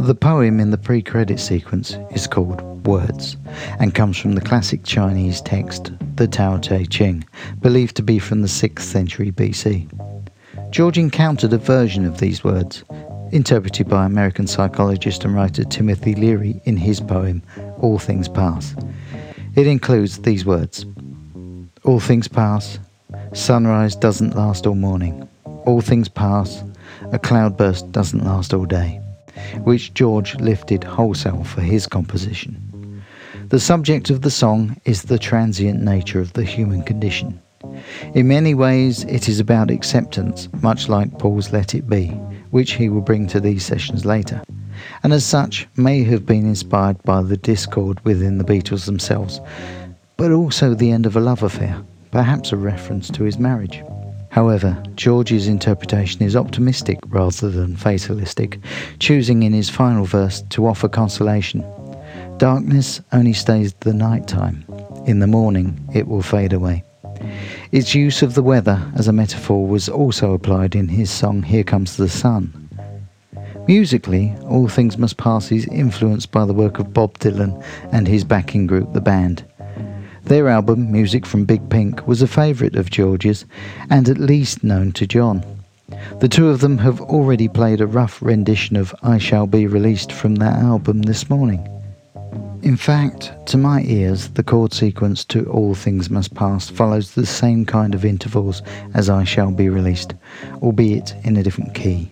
The 0.08 0.16
poem 0.16 0.62
in 0.62 0.72
the 0.72 0.78
pre 0.78 1.02
credit 1.02 1.38
sequence 1.38 1.98
is 2.12 2.28
called 2.28 2.88
Words 2.88 3.36
and 3.78 3.94
comes 3.94 4.18
from 4.18 4.36
the 4.36 4.42
classic 4.42 4.86
Chinese 4.86 5.42
text, 5.42 5.92
the 6.16 6.30
Tao 6.30 6.56
Te 6.60 6.86
Ching, 6.86 7.26
believed 7.62 7.98
to 7.98 8.04
be 8.04 8.18
from 8.18 8.42
the 8.42 8.48
6th 8.48 8.84
century 8.84 9.34
BC. 9.34 9.90
George 10.72 10.98
encountered 10.98 11.52
a 11.52 11.58
version 11.58 12.06
of 12.06 12.20
these 12.20 12.42
words, 12.42 12.86
interpreted 13.34 13.90
by 13.90 14.06
American 14.06 14.48
psychologist 14.48 15.26
and 15.26 15.36
writer 15.36 15.66
Timothy 15.66 16.16
Leary 16.16 16.62
in 16.64 16.78
his 16.78 17.02
poem 17.02 17.44
All 17.80 18.00
Things 18.00 18.30
Pass. 18.30 18.78
It 19.58 19.68
includes 19.68 20.20
these 20.20 20.46
words 20.46 20.86
All 21.84 22.00
things 22.00 22.30
pass, 22.30 22.80
sunrise 23.34 23.94
doesn't 23.94 24.38
last 24.38 24.66
all 24.68 24.76
morning. 24.76 25.28
All 25.66 25.82
things 25.82 26.08
pass, 26.08 26.64
a 27.12 27.20
cloudburst 27.20 27.92
doesn't 27.92 28.24
last 28.24 28.54
all 28.54 28.64
day 28.64 29.02
which 29.64 29.94
George 29.94 30.36
lifted 30.36 30.84
wholesale 30.84 31.44
for 31.44 31.62
his 31.62 31.88
composition. 31.88 33.04
The 33.50 33.60
subject 33.60 34.10
of 34.10 34.22
the 34.22 34.32
song 34.32 34.80
is 34.86 35.04
the 35.04 35.18
transient 35.18 35.82
nature 35.82 36.20
of 36.20 36.34
the 36.34 36.44
human 36.44 36.84
condition. 36.84 37.40
In 38.14 38.28
many 38.28 38.54
ways, 38.54 39.04
it 39.06 39.30
is 39.30 39.40
about 39.40 39.72
acceptance, 39.72 40.50
much 40.62 40.90
like 40.90 41.18
Paul's 41.18 41.52
Let 41.52 41.74
It 41.74 41.88
Be, 41.88 42.08
which 42.52 42.74
he 42.74 42.90
will 42.90 43.02
bring 43.02 43.28
to 43.28 43.40
these 43.40 43.66
sessions 43.66 44.06
later, 44.06 44.42
and 45.04 45.14
as 45.14 45.26
such 45.26 45.68
may 45.76 46.04
have 46.04 46.26
been 46.26 46.46
inspired 46.46 47.02
by 47.04 47.22
the 47.22 47.38
discord 47.38 48.04
within 48.04 48.38
the 48.38 48.44
Beatles 48.44 48.86
themselves, 48.86 49.40
but 50.18 50.32
also 50.32 50.74
the 50.74 50.92
end 50.92 51.06
of 51.06 51.16
a 51.16 51.22
love 51.22 51.44
affair, 51.44 51.82
perhaps 52.12 52.52
a 52.52 52.58
reference 52.58 53.10
to 53.12 53.24
his 53.24 53.38
marriage. 53.38 53.82
However, 54.38 54.78
George's 54.94 55.48
interpretation 55.48 56.22
is 56.22 56.36
optimistic 56.36 57.00
rather 57.08 57.50
than 57.50 57.76
fatalistic, 57.76 58.60
choosing 59.00 59.42
in 59.42 59.52
his 59.52 59.68
final 59.68 60.06
verse 60.06 60.44
to 60.52 60.68
offer 60.68 60.88
consolation. 60.88 61.66
Darkness 62.38 63.02
only 63.12 63.34
stays 63.34 63.74
the 63.80 63.96
night 63.96 64.28
time. 64.28 64.64
In 65.08 65.18
the 65.18 65.26
morning, 65.26 65.84
it 65.92 66.08
will 66.08 66.22
fade 66.22 66.54
away. 66.54 66.84
Its 67.72 67.96
use 67.96 68.22
of 68.22 68.36
the 68.36 68.44
weather 68.44 68.80
as 68.96 69.08
a 69.08 69.12
metaphor 69.12 69.66
was 69.66 69.90
also 69.90 70.34
applied 70.34 70.76
in 70.76 70.88
his 70.88 71.10
song 71.10 71.42
Here 71.42 71.64
Comes 71.64 71.98
the 71.98 72.08
Sun. 72.08 72.70
Musically, 73.68 74.36
All 74.44 74.68
Things 74.68 75.00
Must 75.00 75.18
Pass 75.18 75.52
is 75.52 75.68
influenced 75.70 76.32
by 76.32 76.46
the 76.46 76.54
work 76.54 76.78
of 76.78 76.94
Bob 76.94 77.18
Dylan 77.18 77.60
and 77.92 78.08
his 78.08 78.24
backing 78.24 78.68
group, 78.68 78.94
the 78.94 79.02
band. 79.02 79.47
Their 80.28 80.50
album, 80.50 80.92
Music 80.92 81.26
from 81.26 81.46
Big 81.46 81.70
Pink, 81.70 82.06
was 82.06 82.22
a 82.22 82.28
favourite 82.28 82.76
of 82.76 82.90
George's 82.90 83.46
and 83.90 84.10
at 84.10 84.18
least 84.18 84.62
known 84.62 84.92
to 84.92 85.08
John. 85.08 85.42
The 86.20 86.28
two 86.28 86.50
of 86.50 86.60
them 86.60 86.78
have 86.80 87.00
already 87.00 87.48
played 87.48 87.80
a 87.80 87.88
rough 87.88 88.22
rendition 88.22 88.76
of 88.76 88.94
I 89.02 89.20
Shall 89.20 89.48
Be 89.48 89.68
released 89.68 90.12
from 90.12 90.36
that 90.36 90.62
album 90.62 91.04
this 91.04 91.30
morning. 91.30 91.66
In 92.62 92.76
fact, 92.76 93.32
to 93.46 93.58
my 93.58 93.84
ears, 93.84 94.28
the 94.32 94.44
chord 94.44 94.74
sequence 94.74 95.24
to 95.26 95.46
All 95.46 95.74
Things 95.74 96.10
Must 96.10 96.36
Pass 96.36 96.70
follows 96.70 97.14
the 97.14 97.26
same 97.26 97.66
kind 97.66 97.96
of 97.96 98.04
intervals 98.04 98.62
as 98.94 99.10
I 99.10 99.24
Shall 99.24 99.52
Be 99.52 99.70
Released, 99.70 100.14
albeit 100.62 101.16
in 101.24 101.38
a 101.38 101.44
different 101.44 101.74
key. 101.74 102.12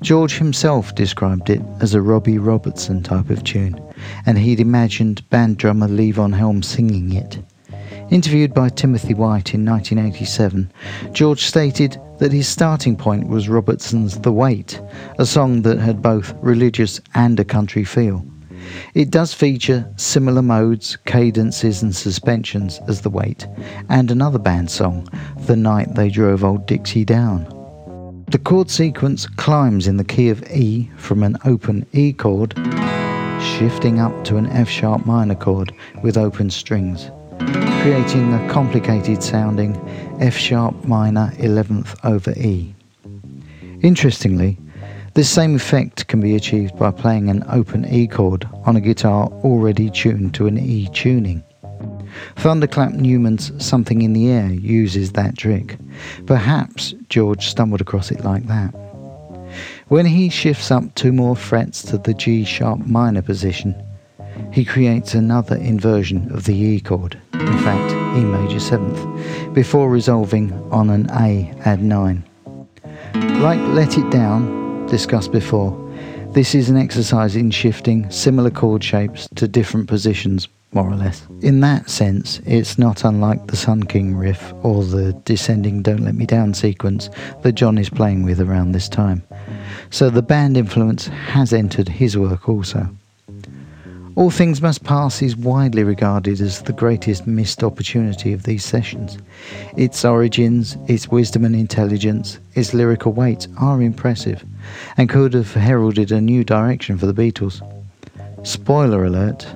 George 0.00 0.38
himself 0.38 0.94
described 0.94 1.50
it 1.50 1.60
as 1.80 1.92
a 1.92 2.00
Robbie 2.00 2.38
Robertson 2.38 3.02
type 3.02 3.28
of 3.28 3.44
tune, 3.44 3.78
and 4.24 4.38
he'd 4.38 4.60
imagined 4.60 5.28
band 5.30 5.58
drummer 5.58 5.88
Levon 5.88 6.34
Helm 6.34 6.62
singing 6.62 7.12
it. 7.12 7.38
Interviewed 8.10 8.54
by 8.54 8.68
Timothy 8.68 9.14
White 9.14 9.52
in 9.52 9.64
1987, 9.64 10.70
George 11.12 11.44
stated 11.44 12.00
that 12.18 12.32
his 12.32 12.46
starting 12.46 12.96
point 12.96 13.28
was 13.28 13.48
Robertson's 13.48 14.20
The 14.20 14.32
Weight, 14.32 14.80
a 15.18 15.26
song 15.26 15.62
that 15.62 15.78
had 15.78 16.02
both 16.02 16.32
religious 16.40 17.00
and 17.14 17.38
a 17.40 17.44
country 17.44 17.84
feel. 17.84 18.24
It 18.94 19.10
does 19.10 19.34
feature 19.34 19.92
similar 19.96 20.42
modes, 20.42 20.96
cadences, 21.04 21.82
and 21.82 21.94
suspensions 21.94 22.80
as 22.88 23.00
The 23.00 23.10
Weight, 23.10 23.46
and 23.88 24.10
another 24.10 24.38
band 24.38 24.70
song, 24.70 25.08
The 25.40 25.56
Night 25.56 25.94
They 25.94 26.08
Drove 26.08 26.44
Old 26.44 26.66
Dixie 26.66 27.04
Down. 27.04 27.44
The 28.28 28.38
chord 28.38 28.70
sequence 28.70 29.26
climbs 29.26 29.86
in 29.86 29.96
the 29.96 30.04
key 30.04 30.30
of 30.30 30.42
E 30.50 30.90
from 30.96 31.22
an 31.22 31.36
open 31.44 31.86
E 31.92 32.12
chord, 32.12 32.54
shifting 33.46 34.00
up 34.00 34.24
to 34.24 34.36
an 34.36 34.46
F 34.48 34.68
sharp 34.68 35.06
minor 35.06 35.34
chord 35.34 35.72
with 36.02 36.18
open 36.18 36.50
strings, 36.50 37.10
creating 37.80 38.34
a 38.34 38.48
complicated 38.50 39.22
sounding 39.22 39.74
F 40.20 40.36
sharp 40.36 40.84
minor 40.84 41.32
11th 41.36 41.96
over 42.04 42.32
E. 42.32 42.74
Interestingly, 43.82 44.58
this 45.14 45.30
same 45.30 45.54
effect 45.54 46.08
can 46.08 46.20
be 46.20 46.34
achieved 46.34 46.76
by 46.76 46.90
playing 46.90 47.30
an 47.30 47.44
open 47.48 47.86
E 47.86 48.06
chord 48.06 48.48
on 48.64 48.76
a 48.76 48.80
guitar 48.80 49.28
already 49.44 49.90
tuned 49.90 50.34
to 50.34 50.46
an 50.46 50.58
E 50.58 50.88
tuning. 50.92 51.42
Thunderclap 52.36 52.92
Newman's 52.92 53.52
Something 53.64 54.02
in 54.02 54.12
the 54.12 54.28
Air 54.30 54.50
uses 54.50 55.12
that 55.12 55.38
trick. 55.38 55.78
Perhaps 56.26 56.94
George 57.08 57.46
stumbled 57.46 57.80
across 57.80 58.10
it 58.10 58.24
like 58.24 58.46
that. 58.48 58.74
When 59.88 60.06
he 60.06 60.30
shifts 60.30 60.72
up 60.72 60.92
two 60.96 61.12
more 61.12 61.36
frets 61.36 61.80
to 61.82 61.98
the 61.98 62.12
G 62.12 62.42
sharp 62.42 62.80
minor 62.86 63.22
position, 63.22 63.72
he 64.52 64.64
creates 64.64 65.14
another 65.14 65.54
inversion 65.54 66.28
of 66.32 66.42
the 66.42 66.56
E 66.56 66.80
chord, 66.80 67.16
in 67.34 67.58
fact, 67.58 67.92
E 68.16 68.24
major 68.24 68.58
7th, 68.58 69.54
before 69.54 69.88
resolving 69.88 70.52
on 70.72 70.90
an 70.90 71.08
A 71.12 71.54
add 71.64 71.84
9. 71.84 72.24
Like 73.40 73.60
Let 73.60 73.96
It 73.96 74.10
Down, 74.10 74.86
discussed 74.86 75.30
before, 75.30 75.70
this 76.30 76.56
is 76.56 76.68
an 76.68 76.76
exercise 76.76 77.36
in 77.36 77.52
shifting 77.52 78.10
similar 78.10 78.50
chord 78.50 78.82
shapes 78.82 79.28
to 79.36 79.46
different 79.46 79.86
positions 79.86 80.48
more 80.76 80.88
or 80.88 80.94
less. 80.94 81.26
In 81.40 81.60
that 81.60 81.90
sense, 81.90 82.40
it's 82.46 82.78
not 82.78 83.02
unlike 83.02 83.46
the 83.46 83.56
Sun 83.56 83.84
King 83.84 84.14
riff 84.14 84.52
or 84.62 84.84
the 84.84 85.14
descending 85.24 85.82
Don't 85.82 86.04
Let 86.04 86.14
Me 86.14 86.26
Down 86.26 86.54
sequence 86.54 87.08
that 87.42 87.52
John 87.52 87.78
is 87.78 87.88
playing 87.88 88.24
with 88.24 88.40
around 88.40 88.72
this 88.72 88.88
time. 88.88 89.22
So 89.90 90.10
the 90.10 90.22
band 90.22 90.56
influence 90.56 91.06
has 91.06 91.52
entered 91.52 91.88
his 91.88 92.16
work 92.16 92.48
also. 92.48 92.88
All 94.16 94.30
Things 94.30 94.62
Must 94.62 94.84
Pass 94.84 95.22
is 95.22 95.36
widely 95.36 95.82
regarded 95.82 96.40
as 96.40 96.62
the 96.62 96.72
greatest 96.72 97.26
missed 97.26 97.62
opportunity 97.62 98.32
of 98.32 98.42
these 98.42 98.64
sessions. 98.64 99.18
Its 99.76 100.04
origins, 100.04 100.76
its 100.88 101.08
wisdom 101.08 101.44
and 101.44 101.56
intelligence, 101.56 102.38
its 102.54 102.74
lyrical 102.74 103.12
weight 103.12 103.46
are 103.58 103.82
impressive 103.82 104.44
and 104.96 105.08
could 105.08 105.32
have 105.32 105.52
heralded 105.54 106.12
a 106.12 106.20
new 106.20 106.44
direction 106.44 106.98
for 106.98 107.06
the 107.06 107.14
Beatles. 107.14 107.60
Spoiler 108.46 109.04
alert, 109.04 109.46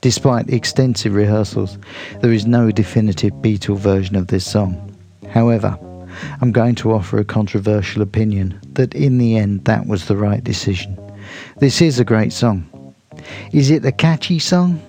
Despite 0.00 0.48
extensive 0.48 1.14
rehearsals, 1.14 1.76
there 2.20 2.32
is 2.32 2.46
no 2.46 2.70
definitive 2.70 3.34
Beatle 3.34 3.76
version 3.76 4.16
of 4.16 4.28
this 4.28 4.50
song. 4.50 4.96
However, 5.28 5.78
I'm 6.40 6.52
going 6.52 6.74
to 6.76 6.92
offer 6.92 7.18
a 7.18 7.24
controversial 7.24 8.00
opinion 8.00 8.58
that 8.72 8.94
in 8.94 9.18
the 9.18 9.36
end 9.36 9.66
that 9.66 9.86
was 9.86 10.06
the 10.06 10.16
right 10.16 10.42
decision. 10.42 10.98
This 11.58 11.82
is 11.82 11.98
a 11.98 12.04
great 12.04 12.32
song. 12.32 12.66
Is 13.52 13.70
it 13.70 13.84
a 13.84 13.92
catchy 13.92 14.38
song? 14.38 14.80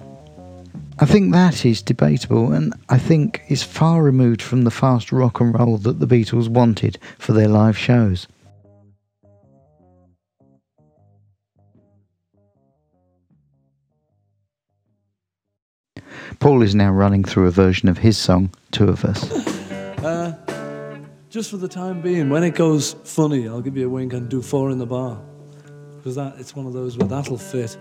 I 1.00 1.06
think 1.06 1.34
that 1.34 1.65
is 1.65 1.82
debatable 1.82 2.53
and 2.53 2.74
I 2.88 2.98
think 2.98 3.41
is 3.50 3.63
far 3.63 4.03
removed 4.03 4.41
from 4.41 4.63
the 4.63 4.72
fast 4.72 5.12
rock 5.12 5.41
and 5.41 5.58
roll 5.58 5.77
that 5.80 6.00
the 6.00 6.08
Beatles 6.08 6.48
wanted 6.48 6.98
for 7.18 7.34
their 7.34 7.50
live 7.50 7.77
shows. 7.77 8.27
Paul 16.41 16.63
is 16.63 16.74
now 16.74 16.91
running 16.91 17.24
through 17.24 17.45
a 17.45 17.51
version 17.51 17.88
of 17.88 18.00
his 18.00 18.17
song, 18.17 18.50
Two 18.71 18.86
of 18.86 19.05
Us. 19.05 19.31
Uh, 20.03 20.36
just 21.29 21.51
for 21.51 21.57
the 21.57 21.67
time 21.67 22.01
being, 22.01 22.31
when 22.31 22.43
it 22.43 22.55
goes 22.55 22.95
funny, 23.03 23.48
I'll 23.48 23.62
give 23.62 23.77
you 23.77 23.86
a 23.86 23.89
wink 23.89 24.13
and 24.13 24.27
do 24.27 24.41
four 24.41 24.71
in 24.71 24.79
the 24.79 24.88
bar. 24.88 25.21
Because 25.98 26.15
that 26.15 26.39
it's 26.39 26.55
one 26.55 26.65
of 26.65 26.74
those 26.74 26.98
where 26.98 27.07
that'll 27.07 27.38
fit. 27.38 27.77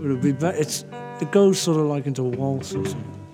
It'll 0.00 0.16
be 0.16 0.32
be- 0.32 0.46
it's 0.46 0.84
it 1.20 1.30
goes 1.30 1.60
sort 1.60 1.78
of 1.78 1.86
like 1.86 2.06
into 2.06 2.22
a 2.22 2.28
waltz 2.28 2.74
or 2.74 2.84
something. 2.84 3.26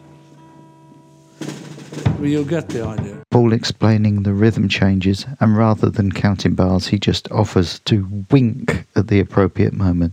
But 2.19 2.29
you'll 2.29 2.45
get 2.45 2.69
the 2.69 2.85
idea. 2.85 3.23
Paul 3.31 3.55
explaining 3.55 4.25
the 4.25 4.35
rhythm 4.35 4.69
changes, 4.69 5.25
and 5.41 5.57
rather 5.57 5.89
than 5.89 6.13
counting 6.13 6.55
bars, 6.55 6.87
he 6.87 6.99
just 6.99 7.33
offers 7.33 7.79
to 7.87 8.07
wink 8.31 8.85
at 8.95 9.09
the 9.09 9.21
appropriate 9.21 9.73
moment. 9.73 10.13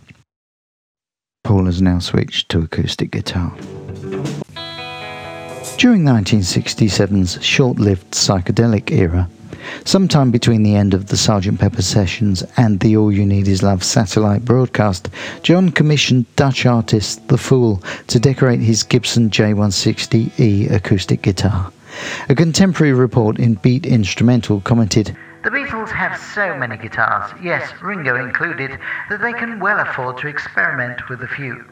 Paul 1.44 1.66
has 1.66 1.82
now 1.82 2.00
switched 2.00 2.48
to 2.50 2.62
acoustic 2.62 3.12
guitar. 3.12 3.54
During 5.86 6.02
1967's 6.02 7.44
short 7.46 7.78
lived 7.78 8.10
psychedelic 8.10 8.90
era, 8.90 9.30
sometime 9.84 10.32
between 10.32 10.64
the 10.64 10.74
end 10.74 10.96
of 10.96 11.06
the 11.06 11.16
Sgt. 11.16 11.60
Pepper 11.60 11.84
sessions 11.84 12.44
and 12.58 12.80
the 12.80 12.98
All 12.98 13.12
You 13.12 13.24
Need 13.24 13.48
Is 13.48 13.62
Love 13.62 13.84
satellite 13.84 14.44
broadcast, 14.44 15.10
John 15.44 15.70
commissioned 15.70 16.26
Dutch 16.38 16.66
artist 16.66 17.28
The 17.28 17.38
Fool 17.38 17.84
to 18.08 18.20
decorate 18.20 18.62
his 18.62 18.82
Gibson 18.82 19.30
J160E 19.30 20.72
acoustic 20.72 21.22
guitar. 21.22 21.72
A 22.30 22.34
contemporary 22.34 22.94
report 22.94 23.38
in 23.38 23.54
Beat 23.54 23.86
Instrumental 23.86 24.62
commented, 24.62 25.16
The 25.44 25.52
Beatles 25.52 25.92
have 25.92 26.20
so 26.20 26.58
many 26.58 26.78
guitars, 26.78 27.32
yes, 27.44 27.72
Ringo 27.84 28.16
included, 28.16 28.72
that 29.12 29.22
they 29.22 29.34
can 29.34 29.60
well 29.60 29.80
afford 29.80 30.18
to 30.18 30.28
experiment 30.30 31.10
with 31.10 31.22
a 31.22 31.28
few. 31.28 31.64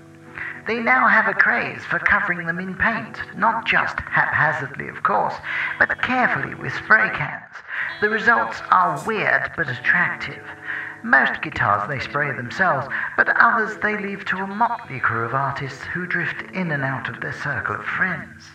They 0.66 0.80
now 0.80 1.08
have 1.10 1.28
a 1.28 1.34
craze 1.34 1.84
for 1.84 2.00
covering 2.00 2.48
them 2.48 2.60
in 2.60 2.76
paint, 2.76 3.20
not 3.36 3.66
just 3.66 4.00
haphazardly, 4.00 4.88
of 4.88 5.04
course, 5.04 5.36
but 5.78 6.02
carefully 6.02 6.56
with 6.56 6.74
spray 6.74 7.10
cans. 7.10 7.54
The 8.00 8.10
results 8.10 8.62
are 8.72 9.04
weird 9.06 9.52
but 9.58 9.68
attractive. 9.68 10.44
Most 11.04 11.42
guitars 11.42 11.86
they 11.90 12.00
spray 12.00 12.32
themselves, 12.32 12.88
but 13.18 13.28
others 13.38 13.78
they 13.84 13.98
leave 13.98 14.24
to 14.24 14.38
a 14.38 14.48
motley 14.48 15.02
crew 15.02 15.26
of 15.26 15.34
artists 15.34 15.84
who 15.94 16.06
drift 16.06 16.44
in 16.54 16.72
and 16.72 16.82
out 16.82 17.10
of 17.10 17.20
their 17.20 17.34
circle 17.34 17.76
of 17.76 17.84
friends. 17.84 18.46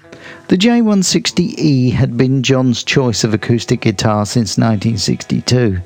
The 0.49 0.57
J160E 0.57 1.93
had 1.93 2.17
been 2.17 2.43
John's 2.43 2.83
choice 2.83 3.23
of 3.23 3.35
acoustic 3.35 3.83
guitar 3.83 4.25
since 4.25 4.57
1962. 4.57 5.79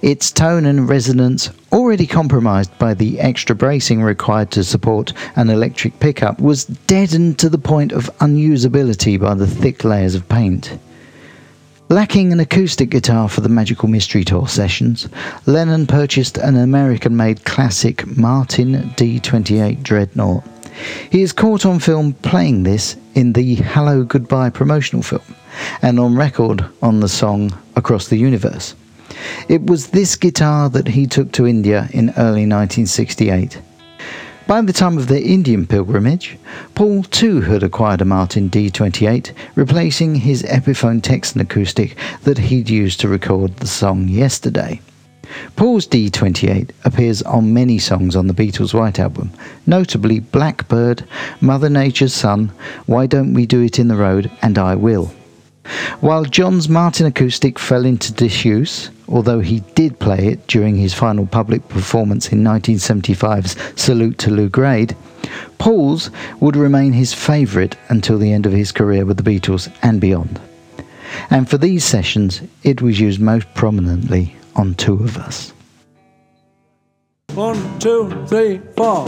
Its 0.00 0.32
tone 0.32 0.64
and 0.64 0.88
resonance, 0.88 1.50
already 1.70 2.06
compromised 2.06 2.76
by 2.78 2.94
the 2.94 3.20
extra 3.20 3.54
bracing 3.54 4.02
required 4.02 4.50
to 4.52 4.64
support 4.64 5.12
an 5.36 5.50
electric 5.50 6.00
pickup, 6.00 6.40
was 6.40 6.64
deadened 6.64 7.38
to 7.40 7.50
the 7.50 7.58
point 7.58 7.92
of 7.92 8.10
unusability 8.20 9.20
by 9.20 9.34
the 9.34 9.46
thick 9.46 9.84
layers 9.84 10.14
of 10.14 10.26
paint. 10.30 10.78
Lacking 11.88 12.32
an 12.32 12.40
acoustic 12.40 12.90
guitar 12.90 13.28
for 13.28 13.42
the 13.42 13.48
Magical 13.48 13.88
Mystery 13.88 14.24
Tour 14.24 14.48
sessions, 14.48 15.08
Lennon 15.46 15.86
purchased 15.86 16.36
an 16.36 16.56
American 16.56 17.16
made 17.16 17.44
classic 17.44 18.04
Martin 18.16 18.90
D28 18.96 19.84
Dreadnought. 19.84 20.42
He 21.10 21.22
is 21.22 21.32
caught 21.32 21.64
on 21.64 21.78
film 21.78 22.14
playing 22.14 22.64
this 22.64 22.96
in 23.14 23.34
the 23.34 23.54
Hello 23.54 24.02
Goodbye 24.02 24.50
promotional 24.50 25.04
film 25.04 25.22
and 25.80 26.00
on 26.00 26.16
record 26.16 26.66
on 26.82 26.98
the 26.98 27.08
song 27.08 27.56
Across 27.76 28.08
the 28.08 28.18
Universe. 28.18 28.74
It 29.48 29.66
was 29.66 29.90
this 29.90 30.16
guitar 30.16 30.68
that 30.70 30.88
he 30.88 31.06
took 31.06 31.30
to 31.32 31.46
India 31.46 31.88
in 31.92 32.10
early 32.16 32.48
1968. 32.48 33.60
By 34.46 34.60
the 34.60 34.72
time 34.72 34.96
of 34.96 35.08
the 35.08 35.20
Indian 35.20 35.66
pilgrimage, 35.66 36.38
Paul 36.76 37.02
too 37.02 37.40
had 37.40 37.64
acquired 37.64 38.00
a 38.00 38.04
Martin 38.04 38.48
D28, 38.48 39.32
replacing 39.56 40.14
his 40.14 40.44
Epiphone 40.44 41.02
Texan 41.02 41.40
acoustic 41.40 41.96
that 42.22 42.38
he'd 42.38 42.70
used 42.70 43.00
to 43.00 43.08
record 43.08 43.56
the 43.56 43.66
song 43.66 44.06
yesterday. 44.06 44.80
Paul's 45.56 45.88
D28 45.88 46.70
appears 46.84 47.22
on 47.22 47.52
many 47.52 47.80
songs 47.80 48.14
on 48.14 48.28
the 48.28 48.34
Beatles' 48.34 48.72
White 48.72 49.00
Album, 49.00 49.32
notably 49.66 50.20
Blackbird, 50.20 51.04
Mother 51.40 51.68
Nature's 51.68 52.14
Son, 52.14 52.52
Why 52.86 53.06
Don't 53.06 53.34
We 53.34 53.46
Do 53.46 53.62
It 53.62 53.80
in 53.80 53.88
the 53.88 53.96
Road, 53.96 54.30
and 54.42 54.58
I 54.58 54.76
Will. 54.76 55.12
While 55.98 56.24
John's 56.24 56.68
Martin 56.68 57.06
acoustic 57.06 57.58
fell 57.58 57.84
into 57.84 58.12
disuse, 58.12 58.90
although 59.08 59.40
he 59.40 59.60
did 59.74 59.98
play 59.98 60.28
it 60.28 60.46
during 60.46 60.76
his 60.76 60.94
final 60.94 61.26
public 61.26 61.68
performance 61.68 62.32
in 62.32 62.42
1975's 62.42 63.56
Salute 63.80 64.18
to 64.18 64.30
Lou 64.30 64.48
Grade, 64.48 64.96
Paul's 65.58 66.10
would 66.40 66.56
remain 66.56 66.92
his 66.92 67.12
favourite 67.12 67.76
until 67.88 68.18
the 68.18 68.32
end 68.32 68.46
of 68.46 68.52
his 68.52 68.72
career 68.72 69.04
with 69.04 69.16
the 69.16 69.22
Beatles 69.22 69.72
and 69.82 70.00
beyond. 70.00 70.40
And 71.30 71.48
for 71.48 71.58
these 71.58 71.84
sessions, 71.84 72.42
it 72.62 72.82
was 72.82 73.00
used 73.00 73.20
most 73.20 73.52
prominently 73.54 74.36
on 74.54 74.74
Two 74.74 74.94
of 74.94 75.16
Us. 75.16 75.52
One, 77.34 77.78
two, 77.78 78.24
three, 78.26 78.60
four. 78.76 79.06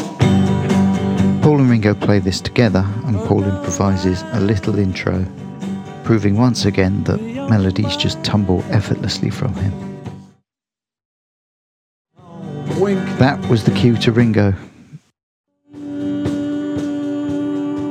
Paul 1.42 1.60
and 1.60 1.70
Ringo 1.70 1.94
play 1.94 2.18
this 2.18 2.40
together, 2.40 2.84
and 3.06 3.16
Paul 3.20 3.42
improvises 3.44 4.22
a 4.32 4.40
little 4.40 4.78
intro 4.78 5.26
proving 6.08 6.38
once 6.38 6.64
again 6.64 7.04
that 7.04 7.20
melodies 7.50 7.94
just 7.94 8.24
tumble 8.24 8.64
effortlessly 8.70 9.28
from 9.28 9.52
him. 9.52 9.87
Wink. 12.76 13.00
That 13.18 13.38
was 13.48 13.64
the 13.64 13.70
cue 13.72 13.96
to 13.98 14.12
Ringo. 14.12 14.54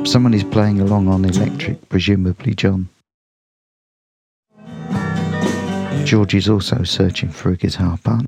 Someone 0.05 0.33
is 0.33 0.43
playing 0.43 0.79
along 0.79 1.07
on 1.07 1.25
electric, 1.25 1.89
presumably 1.89 2.53
John. 2.53 2.89
George 6.05 6.33
is 6.35 6.47
also 6.47 6.83
searching 6.83 7.29
for 7.29 7.51
a 7.51 7.57
guitar 7.57 7.97
part. 7.97 8.25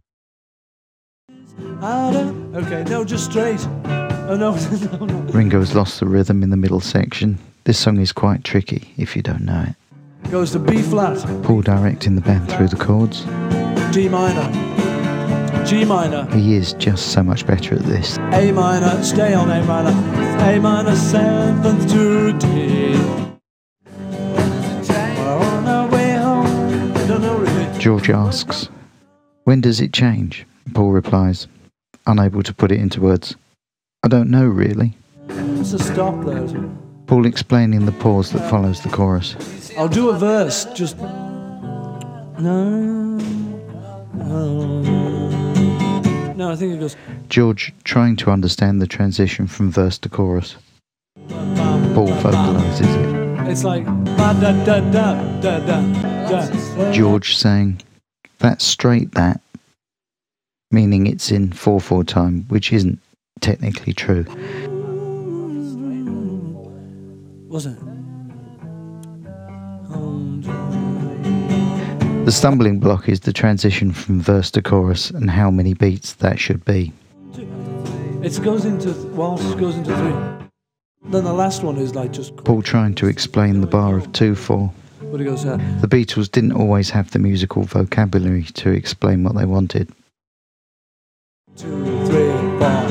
Okay, 2.56 2.84
no, 2.90 3.06
just 3.06 3.32
straight. 3.32 3.66
Oh, 4.28 4.36
no, 4.38 4.56
no, 4.98 5.06
no. 5.06 5.16
Ringo 5.32 5.60
has 5.60 5.74
lost 5.74 6.00
the 6.02 6.06
rhythm 6.06 6.44
in 6.44 6.50
the 6.50 6.58
middle 6.58 6.82
section. 6.82 7.40
This 7.64 7.80
song 7.80 8.00
is 8.00 8.12
quite 8.12 8.44
tricky 8.44 8.94
if 8.98 9.16
you 9.16 9.22
don't 9.22 9.46
know 9.46 9.66
it. 9.70 10.30
Goes 10.30 10.52
to 10.52 10.60
B 10.60 10.82
flat, 10.82 11.18
Paul 11.44 11.62
directing 11.62 12.16
the 12.16 12.22
band 12.22 12.52
through 12.52 12.68
the 12.68 12.76
chords. 12.76 13.22
D 13.94 14.10
minor, 14.10 14.52
G 15.70 15.86
minor, 15.86 16.26
He 16.36 16.56
is 16.56 16.74
just 16.74 17.12
so 17.12 17.22
much 17.22 17.46
better 17.46 17.76
at 17.76 17.84
this. 17.84 18.18
A 18.34 18.52
minor, 18.52 19.04
stay 19.04 19.36
on 19.36 19.52
A 19.52 19.64
minor, 19.66 19.92
A 20.42 20.60
minor, 20.60 20.96
seventh 20.96 21.88
to 21.92 22.34
D. 22.40 22.98
We're 24.90 25.38
on 25.38 25.68
our 25.68 25.88
way 25.88 26.14
home. 26.14 26.92
Don't 27.08 27.22
know 27.22 27.38
really. 27.38 27.80
George 27.80 28.10
asks, 28.10 28.68
When 29.44 29.62
does 29.62 29.80
it 29.80 29.94
change? 29.94 30.48
Paul 30.74 30.90
replies, 30.92 31.46
unable 32.08 32.42
to 32.42 32.52
put 32.52 32.72
it 32.72 32.80
into 32.80 33.02
words, 33.02 33.36
I 34.02 34.08
don't 34.08 34.32
know 34.32 34.48
really. 34.48 34.98
Stop? 35.64 36.26
Paul 37.06 37.28
explaining 37.28 37.86
the 37.86 37.92
pause 37.92 38.32
that 38.32 38.50
follows 38.50 38.82
the 38.82 38.90
chorus. 38.90 39.36
I'll 39.78 39.88
do 39.88 40.10
a 40.10 40.18
verse, 40.18 40.66
just. 40.74 40.98
No. 42.40 43.20
No. 44.16 45.19
No, 46.40 46.52
I 46.52 46.56
think 46.56 46.74
it 46.74 46.80
goes. 46.80 46.96
George 47.28 47.74
trying 47.84 48.16
to 48.16 48.32
understand 48.32 48.82
the 48.82 48.88
transition 48.88 49.46
from 49.46 49.70
verse 49.70 49.98
to 49.98 50.08
chorus. 50.08 50.56
Paul 51.28 52.08
vocalizes 52.08 52.88
it. 52.96 53.50
It's 53.50 53.66
like. 53.66 53.84
George 56.94 57.36
saying, 57.36 57.82
That's 58.38 58.64
straight 58.64 59.12
that, 59.16 59.42
meaning 60.72 61.08
it's 61.08 61.30
in 61.30 61.52
4 61.52 61.82
4 61.82 62.06
time, 62.06 62.46
which 62.48 62.72
isn't 62.72 63.00
technically 63.42 63.92
true. 63.92 64.24
Was 67.50 67.66
The 72.26 72.32
stumbling 72.32 72.80
block 72.80 73.10
is 73.10 73.22
the 73.22 73.34
transition 73.34 73.92
from 73.92 74.22
verse 74.22 74.52
to 74.52 74.62
chorus 74.62 75.10
and 75.10 75.30
how 75.30 75.50
many 75.50 75.74
beats 75.74 76.14
that 76.16 76.40
should 76.40 76.64
be. 76.64 76.94
It 78.22 78.40
goes 78.44 78.66
into 78.66 78.92
waltz 79.16 79.44
goes 79.56 79.76
into 79.76 79.96
three. 79.96 81.10
Then 81.12 81.24
the 81.24 81.34
last 81.34 81.64
one 81.64 81.78
is 81.78 81.96
like 81.96 82.12
just. 82.12 82.36
Paul 82.38 82.62
trying 82.62 82.94
to 82.96 83.08
explain 83.08 83.62
the 83.62 83.68
bar 83.68 83.98
of 83.98 84.12
2 84.12 84.36
4. 84.36 84.72
But 85.12 85.22
it 85.22 85.24
goes. 85.24 85.46
Uh, 85.46 85.58
The 85.82 85.88
Beatles 85.88 86.30
didn't 86.30 86.52
always 86.52 86.90
have 86.92 87.10
the 87.12 87.20
musical 87.20 87.64
vocabulary 87.64 88.44
to 88.44 88.70
explain 88.70 89.24
what 89.24 89.36
they 89.36 89.46
wanted. 89.46 89.90
two, 91.56 92.06
three, 92.06 92.30
four. 92.60 92.84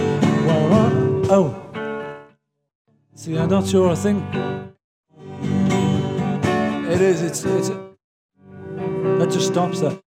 One, 0.48 0.70
one. 0.70 1.26
Oh. 1.30 1.54
See, 3.14 3.36
I'm 3.38 3.48
not 3.50 3.66
sure. 3.66 3.90
I 3.90 3.94
think 3.94 4.24
it 6.90 7.00
is. 7.00 7.22
It's. 7.22 7.44
It's. 7.44 7.88
That 9.28 9.34
just 9.34 9.48
stops 9.48 9.80
there. 9.80 9.98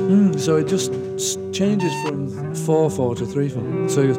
Mm, 0.00 0.40
so 0.40 0.56
it 0.56 0.66
just 0.66 0.94
changes 1.52 1.92
from 2.02 2.54
four 2.54 2.88
four 2.88 3.14
to 3.16 3.26
three 3.26 3.50
four. 3.50 3.86
So 3.86 4.00
it 4.00 4.06
goes 4.06 4.16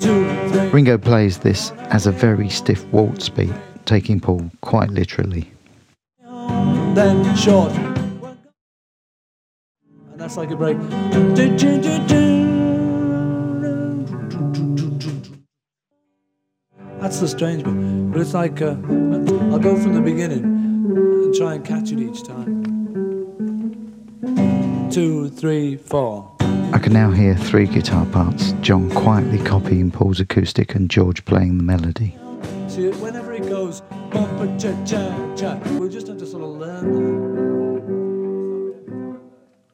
two, 0.00 0.48
three. 0.48 0.68
Ringo 0.70 0.98
plays 0.98 1.38
this 1.38 1.70
as 1.90 2.08
a 2.08 2.10
very 2.10 2.48
stiff 2.48 2.84
waltz 2.86 3.28
beat, 3.28 3.52
taking 3.84 4.18
Paul 4.18 4.50
quite 4.60 4.90
literally. 4.90 5.48
then 6.24 7.36
short. 7.36 7.70
And 7.70 8.34
that's 10.16 10.36
like 10.36 10.50
a 10.50 10.56
break. 10.56 10.76
That's 17.00 17.20
the 17.20 17.28
strange 17.28 17.62
bit. 17.62 18.12
But 18.12 18.20
it's 18.20 18.34
like, 18.34 18.60
uh, 18.60 18.74
I'll 19.52 19.60
go 19.60 19.76
from 19.80 19.94
the 19.94 20.00
beginning 20.02 20.53
and 21.34 21.42
try 21.42 21.54
and 21.54 21.64
catch 21.64 21.90
it 21.90 21.98
each 21.98 22.22
time. 22.22 22.62
Two, 24.90 25.28
three, 25.30 25.76
four. 25.76 26.30
I 26.40 26.78
can 26.78 26.92
now 26.92 27.10
hear 27.10 27.34
three 27.36 27.66
guitar 27.66 28.06
parts 28.06 28.52
John 28.60 28.90
quietly 28.90 29.38
copying 29.38 29.90
Paul's 29.90 30.20
acoustic 30.20 30.74
and 30.74 30.88
George 30.88 31.24
playing 31.24 31.58
the 31.58 31.64
melody. 31.64 32.16
See, 32.68 32.90
whenever 32.90 33.32
it 33.32 33.48
goes, 33.48 33.80
bumper, 34.10 34.46
cha, 34.58 34.72
cha, 34.84 35.34
cha, 35.36 35.58
we'll 35.78 35.88
just 35.88 36.06
have 36.08 36.18
to 36.18 36.26
sort 36.26 36.44
of 36.44 36.50
learn 36.50 36.92
that. 36.92 37.04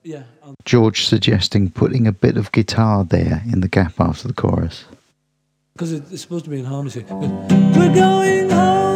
Yeah, 0.03 0.23
I'll 0.43 0.55
George 0.65 1.05
suggesting 1.05 1.71
putting 1.71 2.07
a 2.07 2.13
bit 2.13 2.39
of 2.39 2.53
guitar 2.53 3.05
there 3.05 3.43
in 3.53 3.61
the 3.61 3.69
gap 3.69 4.01
after 4.01 4.29
the 4.29 4.35
chorus. 4.35 4.87
Because 5.75 5.93
it's 5.93 6.23
supposed 6.23 6.45
to 6.45 6.51
be 6.51 6.59
in 6.59 6.65
harmony. 6.65 7.05
We're 7.77 7.95
going 7.95 8.51
home. 8.51 8.90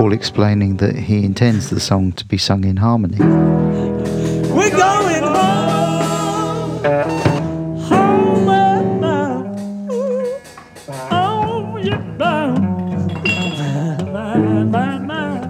Paul 0.00 0.14
explaining 0.14 0.78
that 0.78 0.96
he 0.96 1.26
intends 1.26 1.68
the 1.68 1.78
song 1.78 2.12
to 2.12 2.24
be 2.24 2.38
sung 2.38 2.64
in 2.64 2.78
harmony. 2.78 3.18
We're 3.18 4.70
going 4.70 5.22
home. 5.22 6.84
Home. 7.82 8.48
Oh. 11.10 11.76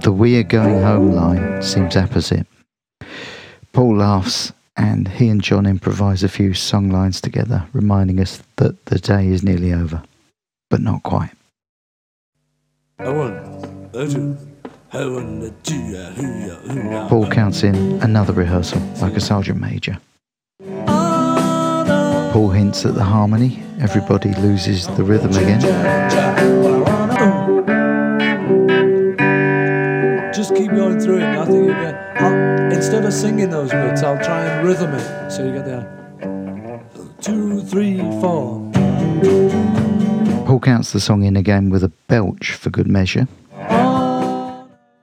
The 0.02 0.10
We 0.10 0.36
Are 0.40 0.42
Going 0.42 0.82
Home 0.82 1.12
line 1.12 1.62
seems 1.62 1.94
apposite. 1.94 2.48
Paul 3.72 3.98
laughs 3.98 4.52
and 4.76 5.06
he 5.06 5.28
and 5.28 5.40
John 5.40 5.64
improvise 5.64 6.24
a 6.24 6.28
few 6.28 6.54
song 6.54 6.90
lines 6.90 7.20
together, 7.20 7.68
reminding 7.72 8.18
us 8.18 8.42
that 8.56 8.84
the 8.86 8.98
day 8.98 9.28
is 9.28 9.44
nearly 9.44 9.72
over. 9.72 10.02
But 10.70 10.80
not 10.80 11.04
quite. 11.04 11.30
A 12.98 13.49
one, 13.92 14.03
a 14.03 14.09
two, 14.09 14.38
a 14.92 15.11
one, 15.11 15.42
a 15.42 15.50
two, 15.62 15.96
a 15.96 16.05
hoo, 16.12 16.50
a 16.50 16.55
hoo, 16.72 16.96
a 16.96 17.09
Paul 17.09 17.31
counts 17.31 17.62
in 17.62 17.74
another 18.03 18.33
rehearsal, 18.33 18.81
like 19.00 19.16
a 19.16 19.20
sergeant 19.20 19.61
major. 19.61 19.98
Paul 22.33 22.50
hints 22.50 22.87
at 22.87 22.94
the 22.94 23.05
harmony, 23.05 23.62
everybody 23.81 24.33
loses 24.35 24.87
the 24.96 25.03
rhythm 25.03 25.33
again. 25.33 25.61
just 30.33 30.55
keep 30.55 30.70
going 30.70 30.98
through 30.98 31.18
it. 31.18 31.22
And 31.22 31.38
I 31.38 31.44
think 31.44 31.66
you 31.66 31.72
get. 31.72 32.22
I'll, 32.22 32.72
instead 32.72 33.05
of 33.05 33.12
singing 33.12 33.50
those 33.50 33.70
bits, 33.70 34.03
I'll 34.03 34.22
try 34.22 34.44
and 34.44 34.66
rhythm 34.66 34.94
it. 34.94 35.31
So 35.31 35.44
you 35.44 35.53
get 35.53 35.66
the 35.66 35.87
two, 37.20 37.61
three, 37.62 37.98
four. 38.20 38.70
Paul 40.46 40.61
counts 40.61 40.92
the 40.92 41.00
song 41.00 41.24
in 41.24 41.37
again 41.37 41.68
with 41.68 41.85
a 41.85 41.92
belch 42.09 42.53
for 42.53 42.70
good 42.70 42.88
measure. 42.88 43.29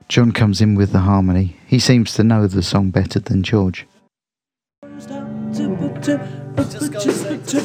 John 0.08 0.32
comes 0.32 0.62
in 0.62 0.74
with 0.74 0.92
the 0.92 1.00
harmony. 1.00 1.56
He 1.66 1.78
seems 1.78 2.14
to 2.14 2.24
know 2.24 2.46
the 2.46 2.62
song 2.62 2.90
better 2.90 3.20
than 3.20 3.42
George. 3.42 3.86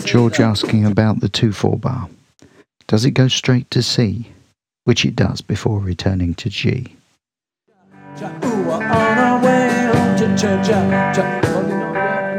George 0.03 0.39
asking 0.41 0.85
about 0.85 1.21
the 1.21 1.29
2 1.31 1.53
4 1.53 1.77
bar. 1.77 2.09
Does 2.87 3.05
it 3.05 3.11
go 3.11 3.29
straight 3.29 3.71
to 3.71 3.81
C? 3.81 4.27
Which 4.83 5.05
it 5.05 5.15
does 5.15 5.39
before 5.39 5.79
returning 5.79 6.33
to 6.35 6.49
G. 6.49 6.95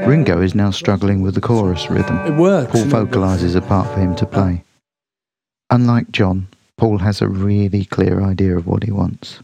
Ringo 0.06 0.42
is 0.42 0.54
now 0.54 0.70
struggling 0.70 1.22
with 1.22 1.34
the 1.34 1.40
chorus 1.40 1.88
rhythm. 1.88 2.18
It 2.26 2.38
works. 2.38 2.72
Paul 2.72 2.84
vocalises 2.84 3.56
a 3.56 3.62
part 3.62 3.88
for 3.94 4.00
him 4.00 4.14
to 4.16 4.26
play. 4.26 4.62
Unlike 5.70 6.12
John, 6.12 6.48
Paul 6.76 6.98
has 6.98 7.22
a 7.22 7.28
really 7.28 7.86
clear 7.86 8.20
idea 8.20 8.54
of 8.58 8.66
what 8.66 8.82
he 8.82 8.92
wants. 8.92 9.40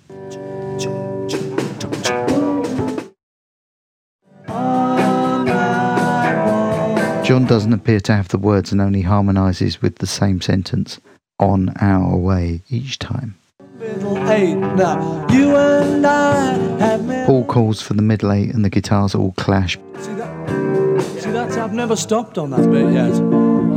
John 7.30 7.46
doesn't 7.46 7.72
appear 7.72 8.00
to 8.00 8.12
have 8.12 8.26
the 8.26 8.38
words 8.38 8.72
and 8.72 8.80
only 8.80 9.02
harmonises 9.02 9.80
with 9.80 9.98
the 9.98 10.06
same 10.08 10.40
sentence 10.40 10.98
on 11.38 11.72
our 11.80 12.16
way 12.16 12.60
each 12.70 12.98
time. 12.98 13.36
middle 13.78 14.18
eight 14.28 14.56
now. 14.56 15.28
You 15.30 15.54
and 15.54 16.04
I 16.04 16.54
have 16.80 17.04
met. 17.04 17.28
Paul 17.28 17.44
calls 17.44 17.80
for 17.80 17.94
the 17.94 18.02
middle 18.02 18.32
eight 18.32 18.52
and 18.52 18.64
the 18.64 18.68
guitars 18.68 19.14
all 19.14 19.30
clash. 19.36 19.78
See 20.00 20.12
that? 20.14 21.00
See 21.20 21.30
that's 21.30 21.56
I've 21.56 21.72
never 21.72 21.94
stopped 21.94 22.36
on 22.36 22.50
that 22.50 22.68
bit 22.68 22.92
yet. 22.92 23.14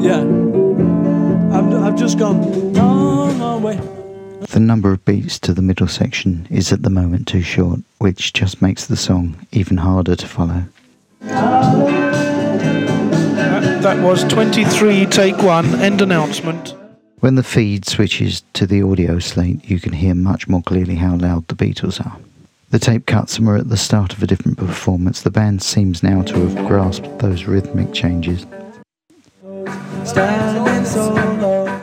Yeah. 0.02 0.24
I've, 1.56 1.84
I've 1.84 1.96
just 1.96 2.18
gone 2.18 2.74
long, 2.74 3.38
long 3.38 3.62
way. 3.62 3.80
The 4.50 4.60
number 4.60 4.92
of 4.92 5.06
beats 5.06 5.38
to 5.42 5.54
the 5.54 5.62
middle 5.62 5.88
section 5.88 6.48
is 6.50 6.74
at 6.74 6.82
the 6.82 6.90
moment 6.90 7.28
too 7.28 7.44
short, 7.44 7.82
which 8.00 8.34
just 8.34 8.64
makes 8.64 8.88
the 8.88 8.98
song 8.98 9.46
even 9.52 9.78
harder 9.78 10.16
to 10.16 10.28
follow. 10.28 10.64
That 13.84 14.02
was 14.02 14.24
23, 14.24 15.08
take 15.08 15.38
one, 15.40 15.66
end 15.82 16.02
announcement. 16.02 16.74
When 17.20 17.36
the 17.36 17.44
feed 17.44 17.86
switches 17.86 18.42
to 18.54 18.66
the 18.66 18.82
audio 18.82 19.20
slate, 19.20 19.70
you 19.70 19.78
can 19.78 19.92
hear 19.92 20.16
much 20.16 20.48
more 20.48 20.62
clearly 20.62 20.96
how 20.96 21.18
loud 21.18 21.50
the 21.50 21.56
Beatles 21.56 22.00
are. 22.00 22.18
The 22.70 22.80
tape 22.80 23.06
cuts 23.08 23.38
and 23.38 23.46
we're 23.46 23.58
at 23.58 23.68
the 23.68 23.76
start 23.76 24.14
of 24.14 24.24
a 24.24 24.26
different 24.26 24.58
performance. 24.58 25.22
The 25.22 25.32
band 25.32 25.62
seems 25.62 26.02
now 26.02 26.22
to 26.22 26.48
have 26.48 26.66
grasped 26.66 27.20
those 27.20 27.44
rhythmic 27.44 27.94
changes. 27.94 28.46
Standing 30.06 30.86
so 30.86 31.14
low. 31.42 31.82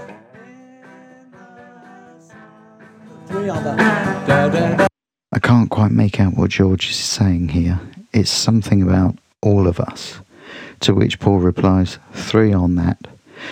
Three 3.26 3.50
on 3.50 3.62
the. 3.62 3.76
Da, 3.76 4.48
da, 4.48 4.76
da. 4.76 4.86
I 5.32 5.38
can't 5.38 5.68
quite 5.68 5.92
make 5.92 6.18
out 6.18 6.32
what 6.34 6.48
George 6.48 6.88
is 6.88 6.96
saying 6.96 7.50
here. 7.50 7.78
It's 8.14 8.30
something 8.30 8.80
about 8.80 9.18
all 9.42 9.68
of 9.68 9.78
us. 9.78 10.18
To 10.80 10.94
which 10.94 11.18
Paul 11.18 11.38
replies, 11.40 11.98
three 12.12 12.52
on 12.52 12.74
that. 12.76 12.98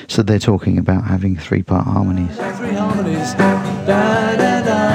So 0.06 0.22
they're 0.22 0.38
talking 0.38 0.78
about 0.78 1.04
having 1.04 1.36
three 1.36 1.62
part 1.62 1.86
harmonies. 1.86 2.34
Three 2.36 2.74
harmonies. 2.74 3.34
Da, 3.34 4.36
da, 4.36 4.62
da. 4.62 4.88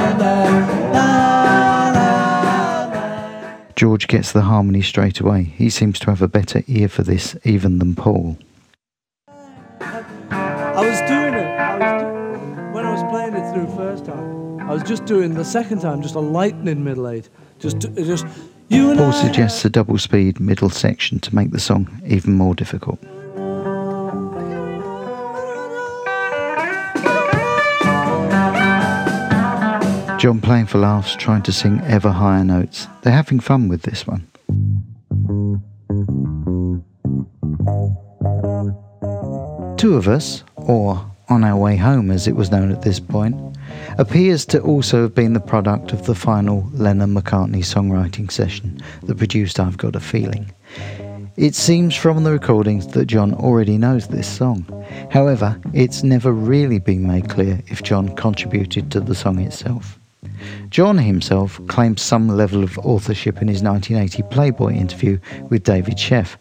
George 3.75 4.07
gets 4.07 4.31
the 4.31 4.43
harmony 4.43 4.81
straight 4.81 5.19
away. 5.19 5.43
He 5.43 5.69
seems 5.69 5.99
to 5.99 6.05
have 6.09 6.21
a 6.21 6.27
better 6.27 6.63
ear 6.67 6.87
for 6.87 7.03
this 7.03 7.35
even 7.43 7.79
than 7.79 7.95
Paul. 7.95 8.37
I 10.29 10.77
was 10.77 10.99
doing 11.09 11.33
it. 11.33 11.59
I 11.59 11.77
was 11.77 12.01
do- 12.03 12.71
when 12.71 12.85
I 12.85 12.91
was 12.93 13.03
playing 13.11 13.33
it 13.33 13.53
through 13.53 13.75
first 13.75 14.05
time. 14.05 14.59
I 14.61 14.73
was 14.73 14.83
just 14.83 15.05
doing 15.05 15.33
the 15.33 15.43
second 15.43 15.81
time, 15.81 16.01
just 16.01 16.15
a 16.15 16.19
lightning 16.19 16.83
middle 16.83 17.09
eight. 17.09 17.27
Just, 17.59 17.79
just 17.79 18.25
Paul 18.73 19.11
suggests 19.11 19.63
a 19.65 19.69
double 19.69 19.99
speed 19.99 20.39
middle 20.39 20.71
section 20.71 21.19
to 21.19 21.35
make 21.35 21.51
the 21.51 21.59
song 21.59 22.01
even 22.07 22.33
more 22.33 22.55
difficult. 22.55 22.99
John 30.19 30.41
playing 30.41 30.65
for 30.65 30.79
laughs, 30.79 31.15
trying 31.15 31.43
to 31.43 31.51
sing 31.51 31.81
ever 31.81 32.09
higher 32.09 32.43
notes. 32.43 32.87
They're 33.03 33.13
having 33.13 33.39
fun 33.39 33.67
with 33.67 33.83
this 33.83 34.07
one. 34.07 34.27
Two 39.77 39.95
of 39.97 40.07
Us, 40.07 40.43
or 40.55 41.11
On 41.29 41.43
Our 41.43 41.57
Way 41.57 41.75
Home 41.77 42.09
as 42.09 42.27
it 42.27 42.35
was 42.35 42.49
known 42.49 42.71
at 42.71 42.81
this 42.81 42.99
point, 42.99 43.35
appears 43.97 44.45
to 44.47 44.61
also 44.61 45.03
have 45.03 45.15
been 45.15 45.33
the 45.33 45.39
product 45.39 45.91
of 45.93 46.05
the 46.05 46.15
final 46.15 46.69
Lennon 46.73 47.13
McCartney 47.13 47.63
songwriting 47.63 48.31
session 48.31 48.81
that 49.03 49.17
produced 49.17 49.59
I've 49.59 49.77
Got 49.77 49.95
a 49.95 49.99
Feeling. 49.99 50.51
It 51.35 51.55
seems 51.55 51.95
from 51.95 52.23
the 52.23 52.31
recordings 52.31 52.87
that 52.87 53.07
John 53.07 53.33
already 53.33 53.77
knows 53.77 54.07
this 54.07 54.27
song. 54.27 54.65
However, 55.09 55.59
it's 55.73 56.03
never 56.03 56.31
really 56.31 56.77
been 56.77 57.07
made 57.07 57.29
clear 57.29 57.61
if 57.67 57.81
John 57.81 58.15
contributed 58.15 58.91
to 58.91 58.99
the 58.99 59.15
song 59.15 59.39
itself. 59.39 59.97
John 60.69 60.97
himself 60.97 61.59
claims 61.67 62.01
some 62.01 62.27
level 62.27 62.63
of 62.63 62.77
authorship 62.79 63.41
in 63.41 63.47
his 63.47 63.63
1980 63.63 64.23
Playboy 64.33 64.73
interview 64.73 65.19
with 65.49 65.63
David 65.63 65.95
Sheff, 65.95 66.35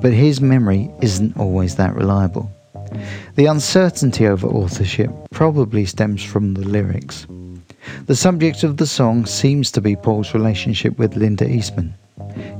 but 0.00 0.12
his 0.12 0.40
memory 0.40 0.90
isn't 1.02 1.36
always 1.36 1.76
that 1.76 1.94
reliable. 1.94 2.50
The 3.38 3.46
uncertainty 3.46 4.26
over 4.26 4.48
authorship 4.48 5.12
probably 5.30 5.84
stems 5.84 6.24
from 6.24 6.54
the 6.54 6.68
lyrics. 6.68 7.24
The 8.06 8.16
subject 8.16 8.64
of 8.64 8.78
the 8.78 8.86
song 8.86 9.26
seems 9.26 9.70
to 9.70 9.80
be 9.80 9.94
Paul's 9.94 10.34
relationship 10.34 10.98
with 10.98 11.14
Linda 11.14 11.48
Eastman. 11.48 11.94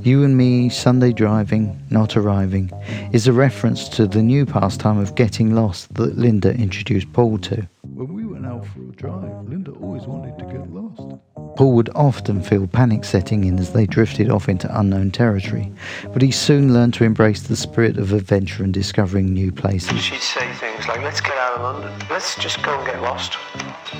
You 0.03 0.23
and 0.23 0.37
Me, 0.37 0.69
Sunday 0.69 1.11
Driving, 1.11 1.77
Not 1.89 2.15
Arriving 2.15 2.71
is 3.11 3.27
a 3.27 3.33
reference 3.33 3.89
to 3.89 4.07
the 4.07 4.23
new 4.23 4.45
pastime 4.45 4.99
of 4.99 5.15
getting 5.15 5.53
lost 5.53 5.93
that 5.95 6.17
Linda 6.17 6.55
introduced 6.55 7.11
Paul 7.11 7.39
to. 7.39 7.67
When 7.81 8.13
we 8.13 8.25
went 8.25 8.45
out 8.45 8.65
for 8.67 8.81
a 8.81 8.91
drive, 8.91 9.47
Linda 9.47 9.71
always 9.71 10.03
wanted 10.03 10.37
to 10.39 10.45
get 10.45 10.69
lost. 10.69 11.17
Paul 11.55 11.73
would 11.75 11.89
often 11.95 12.41
feel 12.41 12.67
panic 12.67 13.05
setting 13.05 13.45
in 13.45 13.57
as 13.57 13.71
they 13.71 13.85
drifted 13.85 14.29
off 14.29 14.49
into 14.49 14.77
unknown 14.77 15.11
territory, 15.11 15.71
but 16.11 16.21
he 16.21 16.31
soon 16.31 16.73
learned 16.73 16.93
to 16.95 17.05
embrace 17.05 17.43
the 17.43 17.55
spirit 17.55 17.97
of 17.97 18.11
adventure 18.11 18.63
and 18.63 18.73
discovering 18.73 19.33
new 19.33 19.51
places. 19.51 20.01
She'd 20.01 20.19
say 20.19 20.51
things 20.53 20.87
like, 20.87 21.01
let's 21.01 21.21
get 21.21 21.37
out 21.37 21.55
of 21.55 21.61
London. 21.61 22.07
Let's 22.09 22.35
just 22.35 22.61
go 22.63 22.77
and 22.77 22.85
get 22.85 23.01
lost. 23.01 23.37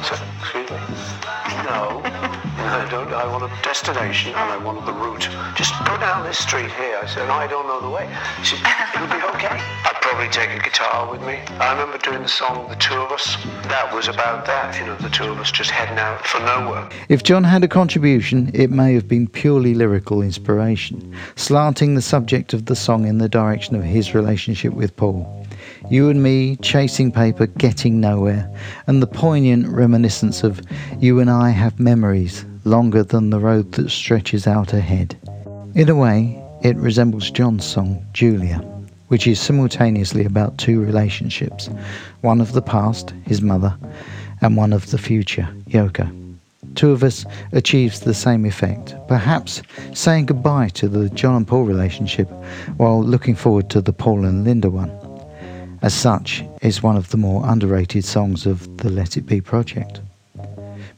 So, 0.03 0.15
excuse 0.41 0.69
me. 0.69 0.77
No. 1.63 2.01
I 2.59 2.87
don't. 2.91 3.07
I 3.13 3.25
want 3.25 3.43
a 3.43 3.61
destination 3.63 4.31
and 4.35 4.51
I 4.51 4.57
want 4.57 4.85
the 4.85 4.93
route. 4.93 5.27
Just 5.55 5.73
go 5.85 5.97
down 5.97 6.23
this 6.25 6.37
street 6.37 6.69
here. 6.71 6.99
I 7.01 7.07
said, 7.07 7.29
I 7.29 7.47
don't 7.47 7.65
know 7.67 7.81
the 7.81 7.89
way. 7.89 8.05
She 8.43 8.57
said, 8.57 8.67
it'll 8.93 9.07
be 9.07 9.23
okay. 9.35 9.57
I'd 9.57 9.97
probably 10.01 10.29
take 10.29 10.51
a 10.51 10.61
guitar 10.61 11.09
with 11.09 11.21
me. 11.21 11.39
I 11.57 11.71
remember 11.71 11.97
doing 11.97 12.21
the 12.21 12.27
song 12.27 12.69
The 12.69 12.75
Two 12.75 12.95
of 12.95 13.11
Us. 13.11 13.37
That 13.69 13.93
was 13.93 14.08
about 14.08 14.47
that, 14.47 14.79
you 14.79 14.86
know, 14.88 14.95
the 14.95 15.10
two 15.10 15.25
of 15.25 15.38
us 15.38 15.51
just 15.51 15.69
heading 15.69 15.99
out 15.99 16.25
for 16.25 16.39
nowhere. 16.39 16.89
If 17.08 17.21
John 17.21 17.43
had 17.43 17.63
a 17.63 17.67
contribution, 17.67 18.49
it 18.51 18.71
may 18.71 18.95
have 18.95 19.08
been 19.08 19.27
purely 19.27 19.75
lyrical 19.75 20.23
inspiration, 20.23 21.15
slanting 21.36 21.93
the 21.93 22.01
subject 22.01 22.53
of 22.53 22.65
the 22.65 22.75
song 22.75 23.05
in 23.05 23.19
the 23.19 23.29
direction 23.29 23.75
of 23.75 23.84
his 23.84 24.15
relationship 24.15 24.73
with 24.73 24.97
Paul. 24.97 25.45
You 25.88 26.10
and 26.10 26.23
me, 26.23 26.55
chasing 26.58 27.12
paper, 27.12 27.45
getting 27.45 27.99
nowhere, 27.99 28.51
and 28.88 29.03
the 29.03 29.08
poignant 29.08 29.67
reminiscence 29.67 30.43
of 30.43 30.62
you 30.99 31.19
and 31.19 31.29
I 31.29 31.51
have 31.51 31.79
memories 31.79 32.45
longer 32.65 33.03
than 33.03 33.29
the 33.29 33.39
road 33.39 33.73
that 33.73 33.91
stretches 33.91 34.47
out 34.47 34.73
ahead. 34.73 35.15
In 35.75 35.89
a 35.89 35.95
way, 35.95 36.43
it 36.63 36.75
resembles 36.77 37.29
John's 37.29 37.65
song, 37.65 38.03
Julia, 38.13 38.62
which 39.10 39.28
is 39.28 39.39
simultaneously 39.39 40.26
about 40.26 40.58
two 40.58 40.82
relationships 40.82 41.69
one 42.22 42.41
of 42.41 42.54
the 42.54 42.62
past, 42.62 43.13
his 43.26 43.41
mother, 43.41 43.78
and 44.41 44.58
one 44.58 44.74
of 44.74 44.89
the 44.91 44.98
future, 44.98 45.48
Yoko. 45.67 46.10
Two 46.76 46.91
of 46.91 47.04
Us 47.04 47.26
achieves 47.52 48.00
the 48.00 48.13
same 48.13 48.45
effect, 48.45 48.95
perhaps 49.08 49.62
saying 49.93 50.28
goodbye 50.28 50.69
to 50.69 50.88
the 50.88 51.10
John 51.10 51.36
and 51.36 51.48
Paul 51.48 51.63
relationship 51.63 52.30
while 52.78 53.04
looking 53.04 53.36
forward 53.36 53.69
to 53.72 53.82
the 53.82 53.93
Paul 53.93 54.26
and 54.26 54.43
Linda 54.43 54.69
one. 54.69 54.91
As 55.82 55.93
such, 55.93 56.43
it's 56.62 56.84
one 56.84 56.98
of 56.98 57.10
the 57.10 57.17
more 57.17 57.43
underrated 57.45 58.06
songs 58.06 58.45
of 58.45 58.78
the 58.78 58.89
Let 58.89 59.17
It 59.17 59.26
Be 59.26 59.41
project. 59.41 60.02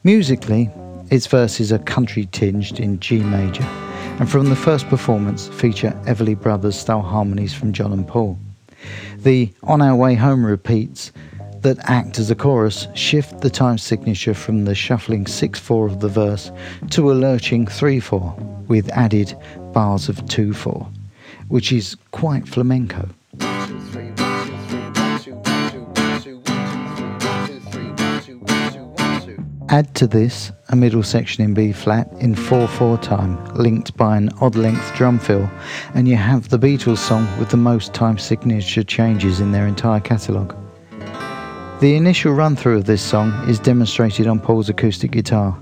Musically, 0.04 0.70
its 1.10 1.26
verses 1.26 1.72
are 1.72 1.78
country 1.78 2.26
tinged 2.26 2.80
in 2.80 2.98
G 2.98 3.18
major, 3.18 3.66
and 4.22 4.30
from 4.30 4.48
the 4.48 4.54
first 4.54 4.88
performance 4.88 5.48
feature 5.48 5.90
Everly 6.04 6.40
Brothers 6.40 6.78
style 6.78 7.02
harmonies 7.02 7.52
from 7.52 7.72
John 7.72 7.92
and 7.92 8.06
Paul. 8.06 8.38
The 9.16 9.52
On 9.64 9.82
Our 9.82 9.96
Way 9.96 10.14
Home 10.14 10.46
repeats 10.46 11.10
that 11.62 11.76
act 11.90 12.20
as 12.20 12.30
a 12.30 12.36
chorus 12.36 12.86
shift 12.94 13.40
the 13.40 13.50
time 13.50 13.78
signature 13.78 14.32
from 14.32 14.64
the 14.64 14.76
shuffling 14.76 15.26
6 15.26 15.58
4 15.58 15.86
of 15.86 15.98
the 15.98 16.08
verse 16.08 16.52
to 16.90 17.10
a 17.10 17.14
lurching 17.14 17.66
3 17.66 17.98
4 17.98 18.36
with 18.68 18.88
added 18.90 19.36
bars 19.72 20.08
of 20.08 20.24
2 20.28 20.54
4, 20.54 20.86
which 21.48 21.72
is 21.72 21.96
quite 22.12 22.46
flamenco. 22.46 23.08
Add 29.68 29.92
to 29.96 30.06
this 30.06 30.52
a 30.72 30.76
middle 30.76 31.02
section 31.02 31.44
in 31.44 31.52
B 31.52 31.70
flat 31.70 32.10
in 32.18 32.34
4 32.34 32.66
4 32.66 32.96
time, 32.96 33.44
linked 33.54 33.94
by 33.94 34.16
an 34.16 34.30
odd 34.40 34.56
length 34.56 34.94
drum 34.94 35.18
fill, 35.18 35.48
and 35.94 36.08
you 36.08 36.16
have 36.16 36.48
the 36.48 36.58
Beatles 36.58 36.96
song 36.96 37.28
with 37.38 37.50
the 37.50 37.58
most 37.58 37.92
time 37.92 38.16
signature 38.16 38.82
changes 38.82 39.40
in 39.40 39.52
their 39.52 39.66
entire 39.66 40.00
catalogue. 40.00 40.56
The 41.80 41.94
initial 41.94 42.32
run 42.32 42.56
through 42.56 42.78
of 42.78 42.86
this 42.86 43.02
song 43.02 43.32
is 43.46 43.58
demonstrated 43.58 44.26
on 44.26 44.40
Paul's 44.40 44.70
acoustic 44.70 45.10
guitar. 45.10 45.54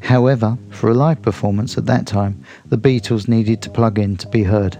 However, 0.00 0.56
for 0.70 0.88
a 0.88 0.94
live 0.94 1.20
performance 1.20 1.76
at 1.76 1.86
that 1.86 2.06
time, 2.06 2.40
the 2.66 2.78
Beatles 2.78 3.26
needed 3.26 3.60
to 3.62 3.70
plug 3.70 3.98
in 3.98 4.16
to 4.18 4.28
be 4.28 4.44
heard. 4.44 4.78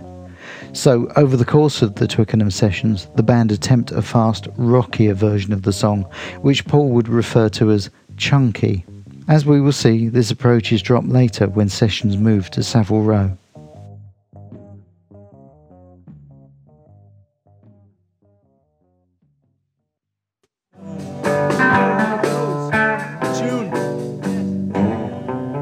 So, 0.73 1.11
over 1.17 1.37
the 1.37 1.45
course 1.45 1.83
of 1.83 1.97
the 1.97 2.07
Twickenham 2.07 2.53
sessions, 2.53 3.09
the 3.17 3.25
band 3.25 3.51
attempt 3.51 3.91
a 3.91 4.03
fast, 4.03 4.47
rockier 4.57 5.15
version 5.15 5.53
of 5.53 5.63
the 5.63 5.73
song, 5.73 6.05
which 6.43 6.65
Paul 6.65 6.91
would 6.91 7.09
refer 7.09 7.49
to 7.49 7.73
as 7.73 7.91
chunky. 8.17 8.85
As 9.27 9.47
we 9.47 9.61
will 9.61 9.73
see, 9.73 10.09
this 10.09 10.31
approach 10.31 10.71
is 10.71 10.83
dropped 10.83 11.09
later 11.09 11.49
when 11.49 11.69
sessions 11.71 12.17
move 12.19 12.51
to 12.51 12.63
Savile 12.63 13.03
Row. 13.03 13.37
Tune. 23.35 23.71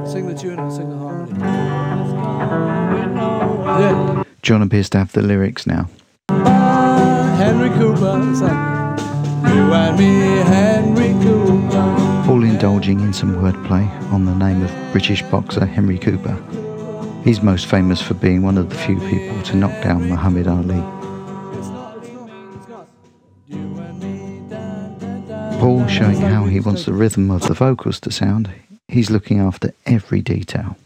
Sing 0.06 0.26
the 0.26 0.34
tune 0.36 0.58
and 0.58 0.72
sing 0.72 0.90
the 0.90 0.98
harmony. 0.98 1.38
Yeah. 3.80 4.24
John 4.42 4.62
appears 4.62 4.90
to 4.90 4.98
have 4.98 5.12
the 5.12 5.22
lyrics 5.22 5.68
now. 5.68 5.88
Ah, 6.30 7.36
Henry 7.38 7.70
Cooper. 7.78 8.18
You 9.48 9.72
and 9.72 9.98
me, 9.98 10.42
Henry 10.50 11.12
Cooper. 11.24 11.41
Paul 12.62 12.74
indulging 12.74 13.00
in 13.00 13.12
some 13.12 13.34
wordplay 13.42 13.90
on 14.12 14.24
the 14.24 14.34
name 14.36 14.62
of 14.62 14.70
British 14.92 15.20
boxer 15.22 15.66
Henry 15.66 15.98
Cooper. 15.98 16.36
He's 17.24 17.42
most 17.42 17.66
famous 17.66 18.00
for 18.00 18.14
being 18.14 18.42
one 18.42 18.56
of 18.56 18.70
the 18.70 18.76
few 18.76 19.00
people 19.10 19.42
to 19.42 19.56
knock 19.56 19.82
down 19.82 20.08
Muhammad 20.08 20.46
Ali. 20.46 20.80
Paul 25.58 25.88
showing 25.88 26.20
how 26.20 26.44
he 26.44 26.60
wants 26.60 26.84
the 26.84 26.92
rhythm 26.92 27.32
of 27.32 27.42
the 27.48 27.54
vocals 27.54 27.98
to 27.98 28.12
sound. 28.12 28.48
He's 28.86 29.10
looking 29.10 29.40
after 29.40 29.74
every 29.84 30.20
detail. 30.20 30.76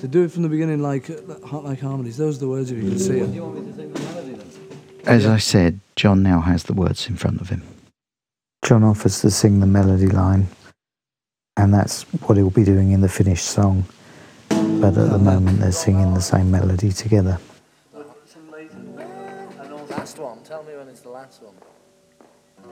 To 0.00 0.08
do 0.08 0.24
it 0.24 0.32
from 0.32 0.42
the 0.42 0.48
beginning 0.48 0.82
like 0.82 1.06
hot 1.44 1.62
like 1.62 1.78
harmonies. 1.78 2.16
Those 2.16 2.38
are 2.38 2.40
the 2.40 2.48
words 2.48 2.72
if 2.72 2.82
you 2.82 2.90
can 2.90 2.98
see 2.98 3.20
it. 3.20 5.06
As 5.06 5.24
I 5.24 5.38
said, 5.38 5.78
John 5.94 6.24
now 6.24 6.40
has 6.40 6.64
the 6.64 6.74
words 6.74 7.08
in 7.08 7.14
front 7.14 7.40
of 7.40 7.48
him. 7.48 7.62
John 8.64 8.82
offers 8.82 9.20
to 9.20 9.30
sing 9.30 9.60
the 9.60 9.66
melody 9.66 10.08
line, 10.08 10.48
and 11.60 11.74
that's 11.74 12.02
what 12.24 12.38
he'll 12.38 12.50
be 12.50 12.64
doing 12.64 12.92
in 12.92 13.02
the 13.02 13.08
finished 13.08 13.44
song. 13.44 13.84
But 14.48 14.96
at 14.96 15.10
the 15.10 15.18
moment, 15.18 15.60
they're 15.60 15.72
singing 15.72 16.14
the 16.14 16.20
same 16.20 16.50
melody 16.50 16.90
together. 16.90 17.38
Last 19.90 20.18
one. 20.18 20.42
Tell 20.42 20.62
me 20.62 20.74
when 20.76 20.88
it's 20.88 21.02
the 21.02 21.10
last 21.10 21.42
one. 21.42 21.54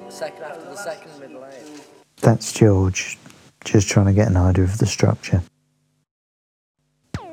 The 0.07 0.11
second 0.11 0.43
after 0.43 0.65
the 0.65 0.77
second 0.77 1.21
middle 1.21 1.45
eight. 1.45 1.83
That's 2.17 2.53
George, 2.53 3.19
just 3.65 3.89
trying 3.89 4.07
to 4.07 4.15
get 4.15 4.29
an 4.29 4.37
idea 4.37 4.65
of 4.65 4.79
the 4.79 4.87
structure. 4.87 5.43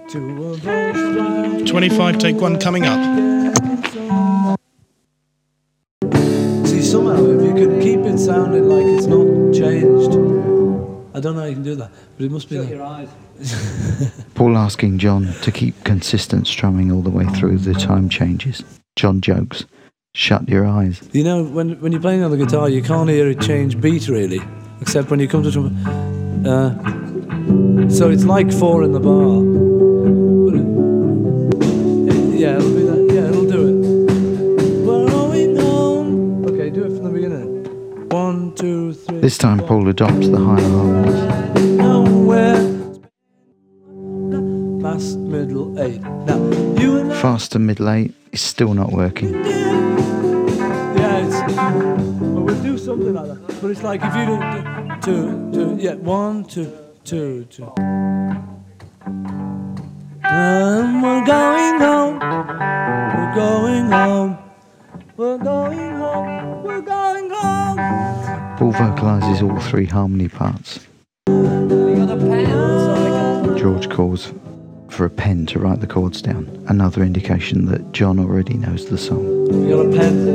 25, 0.09 2.17
take 2.17 2.37
one 2.37 2.59
coming 2.59 2.85
up. 2.85 2.99
See, 6.67 6.81
somehow, 6.81 7.25
if 7.25 7.41
you 7.41 7.53
can 7.53 7.79
keep 7.79 7.99
it 7.99 8.19
sounding 8.19 8.67
like 8.67 8.85
it's 8.85 9.07
not 9.07 9.53
changed, 9.53 10.24
I 11.15 11.19
don't 11.21 11.35
know 11.35 11.41
how 11.41 11.47
you 11.47 11.53
can 11.53 11.63
do 11.63 11.75
that, 11.75 11.91
but 12.17 12.25
it 12.25 12.31
must 12.31 12.49
be. 12.49 12.55
your 12.57 12.83
eyes. 12.83 13.07
Paul 14.35 14.57
asking 14.57 14.97
John 14.99 15.33
to 15.43 15.51
keep 15.51 15.81
consistent 15.85 16.45
strumming 16.45 16.91
all 16.91 17.01
the 17.01 17.09
way 17.09 17.25
through 17.37 17.59
the 17.59 17.73
time 17.73 18.09
changes. 18.09 18.63
John 18.97 19.21
jokes, 19.21 19.65
Shut 20.13 20.47
your 20.47 20.65
eyes. 20.65 21.01
You 21.11 21.23
know, 21.25 21.43
when 21.43 21.79
when 21.81 21.91
you're 21.91 22.01
playing 22.01 22.23
on 22.23 22.31
the 22.31 22.37
guitar, 22.37 22.69
you 22.69 22.81
can't 22.81 23.09
hear 23.09 23.27
it 23.29 23.41
change 23.41 23.79
beat 23.81 24.07
really, 24.07 24.39
except 24.81 25.09
when 25.09 25.19
you 25.19 25.27
come 25.27 25.43
to 25.43 25.51
trumpet. 25.51 25.75
Uh, 26.47 26.69
so 27.89 28.09
it's 28.09 28.23
like 28.23 28.49
four 28.51 28.83
in 28.83 28.91
the 28.93 28.99
bar. 29.01 29.43
It- 30.55 32.39
yeah, 32.39 32.55
it'll 32.57 32.71
be 32.75 32.83
that. 32.83 33.13
Yeah, 33.13 33.27
it'll 33.29 33.45
do 33.45 33.67
it. 33.67 34.85
We're 34.85 35.07
going 35.09 35.55
home. 35.57 36.45
Okay, 36.45 36.69
do 36.69 36.83
it 36.85 36.91
from 36.95 37.03
the 37.03 37.09
beginning. 37.09 38.07
One, 38.09 38.53
two, 38.55 38.93
three. 38.93 39.04
This 39.25 39.39
time, 39.39 39.57
Paul 39.57 39.89
adopts 39.89 40.27
the 40.27 40.37
higher 40.37 40.61
harmonies. 40.61 41.19
Nowhere. 41.79 42.61
Last 44.83 45.17
middle 45.17 45.79
eight. 45.79 45.99
Now 45.99 46.35
and 46.35 47.11
Faster 47.11 47.57
middle 47.57 47.89
eight 47.89 48.13
is 48.33 48.41
still 48.41 48.75
not 48.75 48.91
working. 48.91 49.33
Yeah, 49.33 51.25
it's. 51.25 51.41
Well, 52.21 52.43
we'll 52.43 52.61
do 52.61 52.77
something 52.77 53.15
like 53.15 53.25
that. 53.25 53.61
But 53.63 53.71
it's 53.71 53.81
like 53.81 54.01
if 54.03 54.15
you 54.15 54.25
do 54.27 54.39
two, 55.01 55.51
two, 55.51 55.75
yeah, 55.81 55.95
one, 55.95 56.43
two, 56.45 56.71
two, 57.03 57.45
two. 57.45 57.73
And 60.21 61.01
we're 61.01 61.25
going 61.25 61.79
home. 61.79 62.19
We're 62.19 63.33
going 63.33 63.89
home. 63.89 64.37
We're 65.17 65.39
going 65.39 65.95
home. 65.95 66.63
We're 66.63 66.81
going 66.81 67.31
home. 67.31 68.14
Paul 68.57 68.71
vocalises 68.71 69.41
all 69.43 69.59
three 69.59 69.85
harmony 69.85 70.29
parts. 70.29 70.79
George 73.59 73.89
calls 73.89 74.31
for 74.89 75.03
a 75.05 75.09
pen 75.09 75.45
to 75.47 75.59
write 75.59 75.81
the 75.81 75.87
chords 75.87 76.21
down, 76.21 76.63
another 76.69 77.03
indication 77.03 77.65
that 77.65 77.91
John 77.91 78.17
already 78.17 78.53
knows 78.53 78.85
the 78.85 78.97
song. 78.97 79.25
You 79.51 79.75
got 79.75 79.85
a 79.87 79.89
pen? 79.97 80.25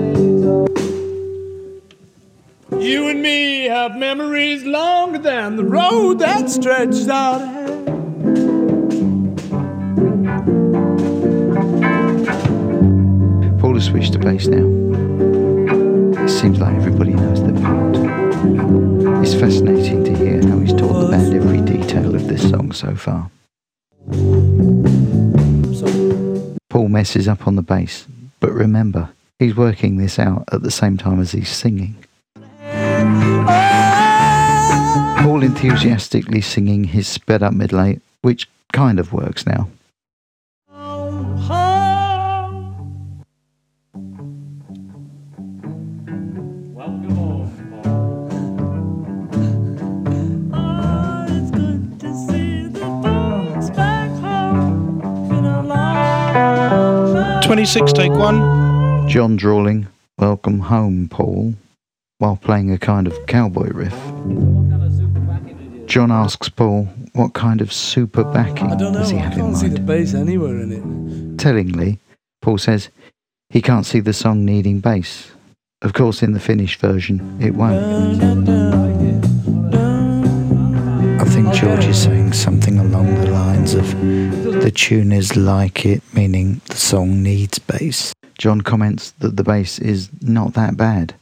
You 2.78 3.08
and 3.08 3.22
me 3.22 3.64
have 3.64 3.96
memories 3.96 4.64
longer 4.64 5.18
than 5.18 5.56
the 5.56 5.64
road 5.64 6.18
that 6.18 6.50
stretches 6.50 7.08
out 7.08 7.40
ahead. 7.40 7.86
Paul 13.58 13.74
has 13.74 13.86
switched 13.86 14.12
to 14.12 14.18
bass 14.18 14.46
now. 14.46 14.66
It 16.22 16.28
seems 16.28 16.60
like 16.60 16.74
everybody 16.74 17.14
knows 17.14 17.42
the 17.42 17.52
part. 17.62 17.79
It's 19.22 19.34
fascinating 19.34 20.02
to 20.04 20.16
hear 20.16 20.40
how 20.48 20.58
he's 20.60 20.72
taught 20.72 20.98
the 20.98 21.08
band 21.10 21.34
every 21.34 21.60
detail 21.60 22.14
of 22.14 22.26
this 22.26 22.48
song 22.48 22.72
so 22.72 22.94
far. 22.94 23.30
Paul 26.70 26.88
messes 26.88 27.28
up 27.28 27.46
on 27.46 27.56
the 27.56 27.62
bass, 27.62 28.06
but 28.40 28.50
remember, 28.50 29.10
he's 29.38 29.54
working 29.54 29.98
this 29.98 30.18
out 30.18 30.44
at 30.52 30.62
the 30.62 30.70
same 30.70 30.96
time 30.96 31.20
as 31.20 31.32
he's 31.32 31.50
singing. 31.50 31.96
Paul 35.22 35.42
enthusiastically 35.42 36.40
singing 36.40 36.84
his 36.84 37.06
sped 37.06 37.42
up 37.42 37.52
eight, 37.74 38.00
which 38.22 38.48
kind 38.72 38.98
of 38.98 39.12
works 39.12 39.46
now. 39.46 39.68
Twenty-six, 57.50 57.92
take 57.92 58.12
one. 58.12 59.08
John 59.08 59.34
drawling, 59.34 59.88
Welcome 60.18 60.60
home, 60.60 61.08
Paul, 61.08 61.54
while 62.18 62.36
playing 62.36 62.70
a 62.70 62.78
kind 62.78 63.08
of 63.08 63.26
cowboy 63.26 63.72
riff. 63.72 63.92
John 65.88 66.12
asks 66.12 66.48
Paul 66.48 66.84
what 67.14 67.32
kind 67.32 67.60
of 67.60 67.72
super 67.72 68.22
backing 68.22 68.70
I 68.70 68.76
don't 68.76 68.92
know. 68.92 69.00
does 69.00 69.10
he 69.10 69.16
I 69.16 69.22
have 69.22 69.32
in 69.32 69.38
can't 69.40 69.56
see 69.56 69.66
the 69.66 69.80
bass 69.80 70.14
anywhere 70.14 70.60
in 70.60 70.70
it. 70.70 71.38
Tellingly, 71.40 71.98
Paul 72.40 72.58
says 72.58 72.88
he 73.48 73.60
can't 73.60 73.84
see 73.84 73.98
the 73.98 74.12
song 74.12 74.44
needing 74.44 74.78
bass. 74.78 75.32
Of 75.82 75.92
course, 75.92 76.22
in 76.22 76.34
the 76.34 76.38
finished 76.38 76.78
version, 76.78 77.36
it 77.40 77.56
won't. 77.56 78.89
I 81.40 81.42
think 81.42 81.54
George 81.54 81.86
is 81.86 82.02
saying 82.02 82.34
something 82.34 82.78
along 82.78 83.14
the 83.14 83.30
lines 83.30 83.72
of 83.72 83.98
the 84.60 84.70
tune 84.70 85.10
is 85.10 85.36
like 85.38 85.86
it, 85.86 86.02
meaning 86.12 86.60
the 86.66 86.76
song 86.76 87.22
needs 87.22 87.58
bass. 87.58 88.12
John 88.36 88.60
comments 88.60 89.12
that 89.20 89.38
the 89.38 89.42
bass 89.42 89.78
is 89.78 90.10
not 90.20 90.52
that 90.52 90.76
bad, 90.76 91.14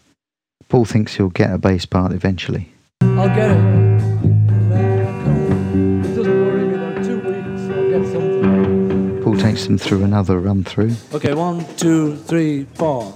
Paul 0.68 0.86
thinks 0.86 1.14
he'll 1.14 1.28
get 1.28 1.52
a 1.52 1.58
bass 1.58 1.86
part 1.86 2.10
eventually. 2.10 2.68
I'll 3.00 3.28
get 3.28 3.52
it. 3.52 3.58
It 6.04 6.16
doesn't 6.16 6.46
worry 6.46 6.64
me. 6.64 6.76
There 6.76 7.04
two 7.04 7.20
weeks. 7.20 7.70
I'll 7.70 7.88
get 7.88 8.12
something. 8.12 9.22
Paul 9.22 9.36
takes 9.36 9.66
them 9.66 9.78
through 9.78 10.02
another 10.02 10.40
run 10.40 10.64
through. 10.64 10.96
Okay, 11.12 11.32
one, 11.32 11.64
two, 11.76 12.16
three, 12.16 12.64
four. 12.74 13.14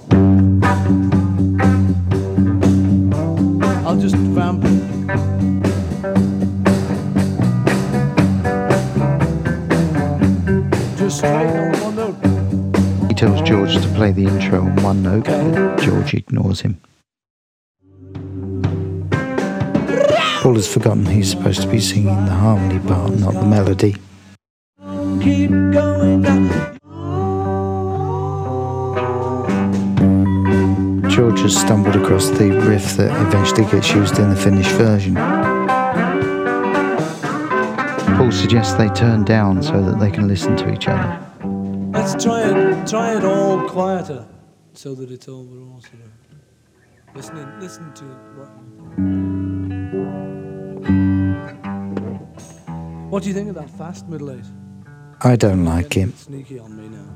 George 13.52 13.74
to 13.82 13.88
play 13.88 14.12
the 14.12 14.24
intro 14.24 14.60
on 14.60 14.76
one 14.76 15.02
note. 15.02 15.26
George 15.78 16.14
ignores 16.14 16.62
him. 16.62 16.80
Paul 20.40 20.54
has 20.54 20.72
forgotten 20.72 21.04
he's 21.04 21.32
supposed 21.32 21.60
to 21.60 21.68
be 21.68 21.78
singing 21.78 22.24
the 22.24 22.32
harmony 22.32 22.78
part, 22.88 23.12
not 23.12 23.34
the 23.34 23.44
melody. 23.44 23.96
Keep 25.22 25.50
going. 25.50 26.22
George 31.10 31.40
has 31.40 31.54
stumbled 31.54 31.96
across 31.96 32.30
the 32.30 32.58
riff 32.66 32.96
that 32.96 33.10
eventually 33.28 33.70
gets 33.70 33.92
used 33.92 34.18
in 34.18 34.30
the 34.30 34.36
finished 34.36 34.70
version. 34.70 35.14
Paul 38.16 38.32
suggests 38.32 38.72
they 38.78 38.88
turn 38.88 39.24
down 39.24 39.62
so 39.62 39.82
that 39.82 40.00
they 40.00 40.10
can 40.10 40.26
listen 40.26 40.56
to 40.56 40.72
each 40.72 40.88
other. 40.88 41.31
Let's 42.02 42.24
try 42.24 42.40
it. 42.42 42.88
Try 42.88 43.16
it 43.16 43.24
all 43.24 43.68
quieter, 43.68 44.26
so 44.72 44.92
that 44.96 45.12
it's 45.12 45.28
all 45.28 45.44
we're 45.44 45.62
all 45.62 45.80
sort 45.80 46.02
of 46.02 46.10
listening. 47.14 47.46
Listen 47.60 47.94
to 47.94 48.04
what. 48.34 48.48
What 53.08 53.22
do 53.22 53.28
you 53.28 53.34
think 53.36 53.50
of 53.50 53.54
that 53.54 53.70
fast 53.70 54.08
middle 54.08 54.32
eight? 54.32 54.44
I 55.20 55.36
don't 55.36 55.64
like 55.64 55.96
it. 55.96 56.18
Sneaky 56.18 56.58
on 56.58 56.76
me 56.76 56.88
now. 56.88 57.06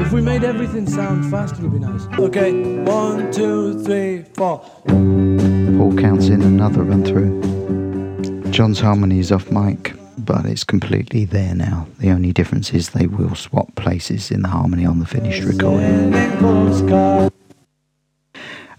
If 0.00 0.10
we 0.10 0.22
made 0.22 0.42
everything 0.42 0.88
sound 0.88 1.30
fast, 1.30 1.54
it 1.54 1.60
would 1.60 1.72
be 1.72 1.78
nice. 1.78 2.04
Okay, 2.18 2.82
one, 2.82 3.30
two, 3.30 3.80
three, 3.84 4.24
four. 4.34 4.58
Paul 4.88 5.94
counts 5.96 6.26
in 6.26 6.42
another 6.42 6.82
run 6.82 7.04
through. 7.04 8.50
John's 8.50 8.80
harmony 8.80 9.20
is 9.20 9.30
off 9.30 9.52
mic, 9.52 9.94
but 10.24 10.46
it's 10.46 10.64
completely 10.64 11.24
there 11.24 11.54
now. 11.54 11.86
The 11.98 12.10
only 12.10 12.32
difference 12.32 12.72
is 12.72 12.90
they 12.90 13.06
will 13.06 13.34
swap 13.34 13.74
places 13.76 14.30
in 14.30 14.42
the 14.42 14.48
harmony 14.48 14.84
on 14.84 14.98
the 14.98 15.06
finished 15.06 15.44
recording. 15.44 16.14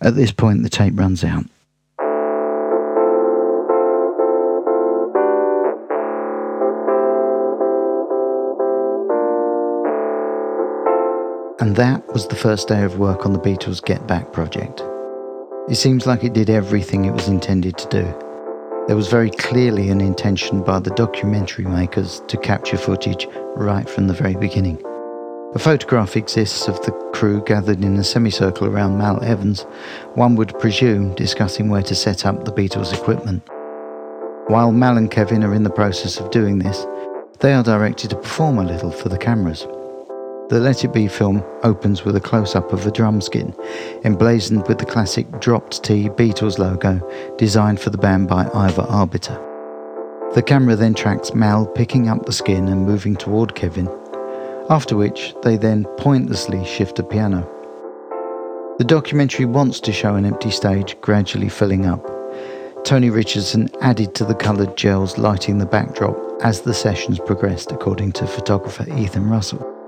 At 0.02 0.16
this 0.16 0.32
point, 0.32 0.64
the 0.64 0.70
tape 0.70 0.98
runs 0.98 1.24
out. 1.24 1.46
And 11.62 11.76
that 11.76 12.08
was 12.14 12.28
the 12.28 12.36
first 12.36 12.70
day 12.70 12.84
of 12.84 12.98
work 12.98 13.26
on 13.26 13.34
the 13.34 13.40
Beatles' 13.40 13.84
Get 13.84 14.08
Back 14.08 14.32
project. 14.32 14.82
It 15.70 15.76
seems 15.76 16.08
like 16.08 16.24
it 16.24 16.34
did 16.34 16.50
everything 16.50 17.06
it 17.06 17.12
was 17.12 17.28
intended 17.28 17.78
to 17.78 17.88
do. 17.90 18.29
There 18.90 18.96
was 18.96 19.08
very 19.08 19.30
clearly 19.30 19.90
an 19.90 20.02
intention 20.02 20.64
by 20.64 20.80
the 20.80 20.90
documentary 20.90 21.64
makers 21.66 22.24
to 22.28 22.38
capture 22.38 22.76
footage 22.76 23.28
right 23.56 23.88
from 23.88 24.08
the 24.08 24.16
very 24.16 24.34
beginning. 24.34 24.82
A 25.54 25.60
photograph 25.60 26.18
exists 26.18 26.68
of 26.68 26.84
the 26.84 26.92
crew 27.14 27.44
gathered 27.46 27.84
in 27.84 27.98
a 27.98 28.04
semicircle 28.04 28.66
around 28.66 28.98
Mal 28.98 29.24
Evans, 29.24 29.62
one 30.16 30.36
would 30.38 30.58
presume 30.58 31.14
discussing 31.14 31.70
where 31.70 31.84
to 31.84 31.94
set 31.94 32.26
up 32.26 32.46
the 32.46 32.52
Beatles' 32.52 32.92
equipment. 32.92 33.44
While 34.48 34.72
Mal 34.72 34.98
and 34.98 35.12
Kevin 35.12 35.44
are 35.44 35.54
in 35.54 35.62
the 35.62 35.70
process 35.70 36.20
of 36.20 36.32
doing 36.32 36.58
this, 36.58 36.88
they 37.42 37.54
are 37.54 37.62
directed 37.62 38.10
to 38.10 38.16
perform 38.16 38.58
a 38.58 38.64
little 38.64 38.90
for 38.90 39.10
the 39.10 39.20
cameras. 39.20 39.68
The 40.50 40.60
Let 40.60 40.84
It 40.84 40.92
Be 40.92 41.08
film 41.08 41.44
opens 41.62 42.04
with 42.04 42.16
a 42.16 42.20
close 42.20 42.56
up 42.56 42.74
of 42.74 42.84
a 42.88 42.92
drum 42.92 43.22
skin, 43.22 43.54
emblazoned 44.04 44.68
with 44.68 44.80
the 44.80 44.86
classic 44.86 45.28
dropped 45.40 45.84
T 45.84 46.10
Beatles 46.10 46.58
logo 46.58 47.08
designed 47.38 47.80
for 47.80 47.92
the 47.92 48.00
band 48.00 48.28
by 48.28 48.50
Ivor 48.52 48.88
Arbiter. 48.90 49.36
The 50.34 50.42
camera 50.42 50.76
then 50.76 50.96
tracks 50.96 51.36
Mal 51.36 51.68
picking 51.68 52.10
up 52.10 52.26
the 52.26 52.34
skin 52.34 52.68
and 52.68 52.88
moving 52.88 53.16
toward 53.16 53.54
Kevin, 53.54 53.88
after 54.72 54.98
which 54.98 55.36
they 55.44 55.56
then 55.56 55.86
pointlessly 55.98 56.66
shift 56.66 56.98
a 56.98 57.04
piano. 57.04 57.48
The 58.80 58.86
documentary 58.86 59.46
wants 59.46 59.80
to 59.82 59.94
show 59.94 60.16
an 60.16 60.26
empty 60.26 60.50
stage 60.50 61.00
gradually 61.00 61.50
filling 61.50 61.86
up. 61.86 62.04
Tony 62.84 63.12
Richmond 63.12 63.78
added 63.82 64.16
to 64.16 64.26
the 64.26 64.34
coloured 64.34 64.76
gels 64.76 65.20
lighting 65.20 65.60
the 65.60 65.68
backdrop 65.68 66.18
as 66.44 66.62
the 66.62 66.74
sessions 66.74 67.20
progressed, 67.20 67.72
according 67.72 68.14
to 68.14 68.26
photographer 68.26 68.92
Ethan 68.98 69.30
Russell. 69.30 69.79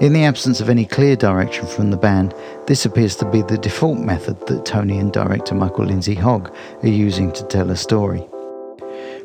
In 0.00 0.12
the 0.12 0.24
absence 0.24 0.60
of 0.60 0.68
any 0.68 0.84
clear 0.84 1.16
direction 1.16 1.66
from 1.66 1.90
the 1.90 1.96
band, 1.96 2.34
this 2.66 2.84
appears 2.84 3.16
to 3.16 3.30
be 3.30 3.42
the 3.42 3.58
default 3.58 3.98
method 3.98 4.46
that 4.46 4.64
Tony 4.64 4.98
and 4.98 5.12
director 5.12 5.54
Michael 5.54 5.84
Lindsay 5.86 6.14
Hogg 6.14 6.54
are 6.82 6.88
using 6.88 7.32
to 7.32 7.44
tell 7.44 7.70
a 7.70 7.76
story. 7.76 8.26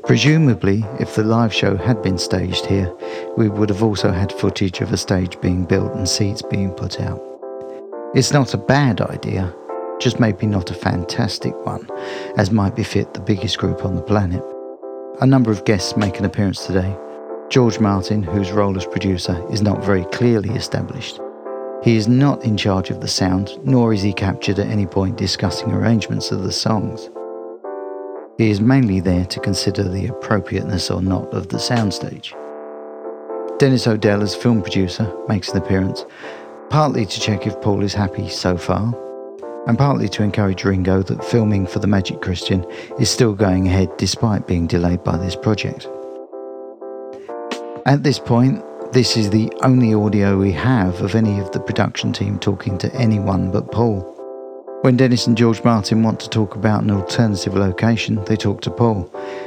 Presumably, 0.05 0.86
if 0.99 1.15
the 1.15 1.23
live 1.23 1.53
show 1.53 1.75
had 1.75 2.01
been 2.01 2.17
staged 2.17 2.65
here, 2.65 2.93
we 3.36 3.49
would 3.49 3.69
have 3.69 3.83
also 3.83 4.12
had 4.12 4.31
footage 4.31 4.79
of 4.79 4.93
a 4.93 4.97
stage 4.97 5.39
being 5.41 5.65
built 5.65 5.93
and 5.93 6.07
seats 6.07 6.41
being 6.41 6.71
put 6.71 7.01
out. 7.01 7.21
It's 8.15 8.31
not 8.31 8.53
a 8.53 8.57
bad 8.57 9.01
idea, 9.01 9.53
just 9.99 10.19
maybe 10.19 10.45
not 10.45 10.71
a 10.71 10.75
fantastic 10.75 11.53
one, 11.65 11.89
as 12.38 12.51
might 12.51 12.75
befit 12.75 13.13
the 13.13 13.19
biggest 13.19 13.57
group 13.57 13.83
on 13.83 13.95
the 13.95 14.01
planet. 14.01 14.43
A 15.19 15.25
number 15.25 15.51
of 15.51 15.65
guests 15.65 15.97
make 15.97 16.19
an 16.19 16.25
appearance 16.25 16.65
today, 16.65 16.95
George 17.49 17.79
Martin, 17.79 18.23
whose 18.23 18.51
role 18.51 18.75
as 18.75 18.86
producer 18.86 19.41
is 19.49 19.62
not 19.62 19.83
very 19.83 20.03
clearly 20.05 20.49
established. 20.49 21.21
He 21.81 21.95
is 21.95 22.07
not 22.07 22.43
in 22.43 22.57
charge 22.57 22.89
of 22.89 22.99
the 22.99 23.07
sound, 23.07 23.57
nor 23.63 23.93
is 23.93 24.01
he 24.01 24.12
captured 24.12 24.60
at 24.60 24.67
any 24.67 24.86
point 24.86 25.17
discussing 25.17 25.71
arrangements 25.71 26.31
of 26.31 26.43
the 26.43 26.51
songs. 26.51 27.10
He 28.38 28.49
is 28.49 28.60
mainly 28.60 28.99
there 28.99 29.25
to 29.25 29.39
consider 29.39 29.83
the 29.83 30.07
appropriateness 30.07 30.91
or 30.91 31.01
not 31.01 31.33
of 31.33 31.47
the 31.47 31.57
soundstage. 31.57 32.33
Dennis 33.60 33.88
O'Dell, 33.88 34.23
as 34.23 34.36
film 34.36 34.62
producer, 34.62 35.12
makes 35.29 35.49
an 35.49 35.57
appearance, 35.57 36.05
partly 36.69 37.05
to 37.05 37.19
check 37.19 37.47
if 37.47 37.60
Paul 37.62 37.81
is 37.81 37.93
happy 37.93 38.27
so 38.27 38.57
far, 38.57 38.93
and 39.67 39.77
partly 39.77 40.10
to 40.10 40.23
encourage 40.23 40.65
Ringo 40.65 41.01
that 41.03 41.23
filming 41.23 41.65
for 41.65 41.79
the 41.79 41.88
Magic 41.88 42.21
Christian 42.21 42.65
is 42.99 43.10
still 43.10 43.33
going 43.33 43.67
ahead 43.67 43.95
despite 43.97 44.47
being 44.47 44.67
delayed 44.67 45.03
by 45.05 45.15
this 45.17 45.36
project. 45.36 45.88
At 47.88 48.04
this 48.04 48.19
point, 48.19 48.62
this 48.91 49.15
is 49.15 49.30
the 49.30 49.50
only 49.63 49.93
audio 49.93 50.38
we 50.38 50.52
have 50.52 51.00
of 51.02 51.15
any 51.15 51.39
of 51.39 51.54
the 51.54 51.62
production 51.62 52.12
team 52.12 52.38
talking 52.38 52.78
to 52.80 52.93
anyone 52.93 53.50
but 53.50 53.71
Paul. 53.71 54.02
When 54.82 54.97
Dennis 54.97 55.26
and 55.26 55.38
George 55.38 55.63
Martin 55.63 56.04
want 56.04 56.19
to 56.19 56.30
talk 56.30 56.56
about 56.56 56.84
an 56.84 56.91
alternative 56.91 57.56
location, 57.56 58.21
they 58.26 58.36
talk 58.36 58.60
to 58.63 58.71
Paul. 58.71 59.04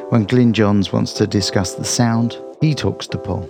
When 0.08 0.24
Glyn 0.24 0.54
Johns 0.54 0.90
wants 0.90 1.12
to 1.14 1.26
discuss 1.26 1.74
the 1.74 1.84
sound, 1.84 2.38
he 2.62 2.74
talks 2.74 3.06
to 3.08 3.18
Paul. 3.18 3.46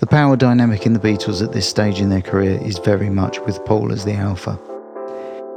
The 0.00 0.06
power 0.06 0.36
dynamic 0.36 0.84
in 0.84 0.92
the 0.92 1.00
Beatles 1.00 1.42
at 1.42 1.52
this 1.52 1.66
stage 1.66 1.98
in 1.98 2.10
their 2.10 2.20
career 2.20 2.60
is 2.62 2.76
very 2.80 3.08
much 3.08 3.40
with 3.40 3.64
Paul 3.64 3.92
as 3.92 4.04
the 4.04 4.12
alpha. 4.12 4.60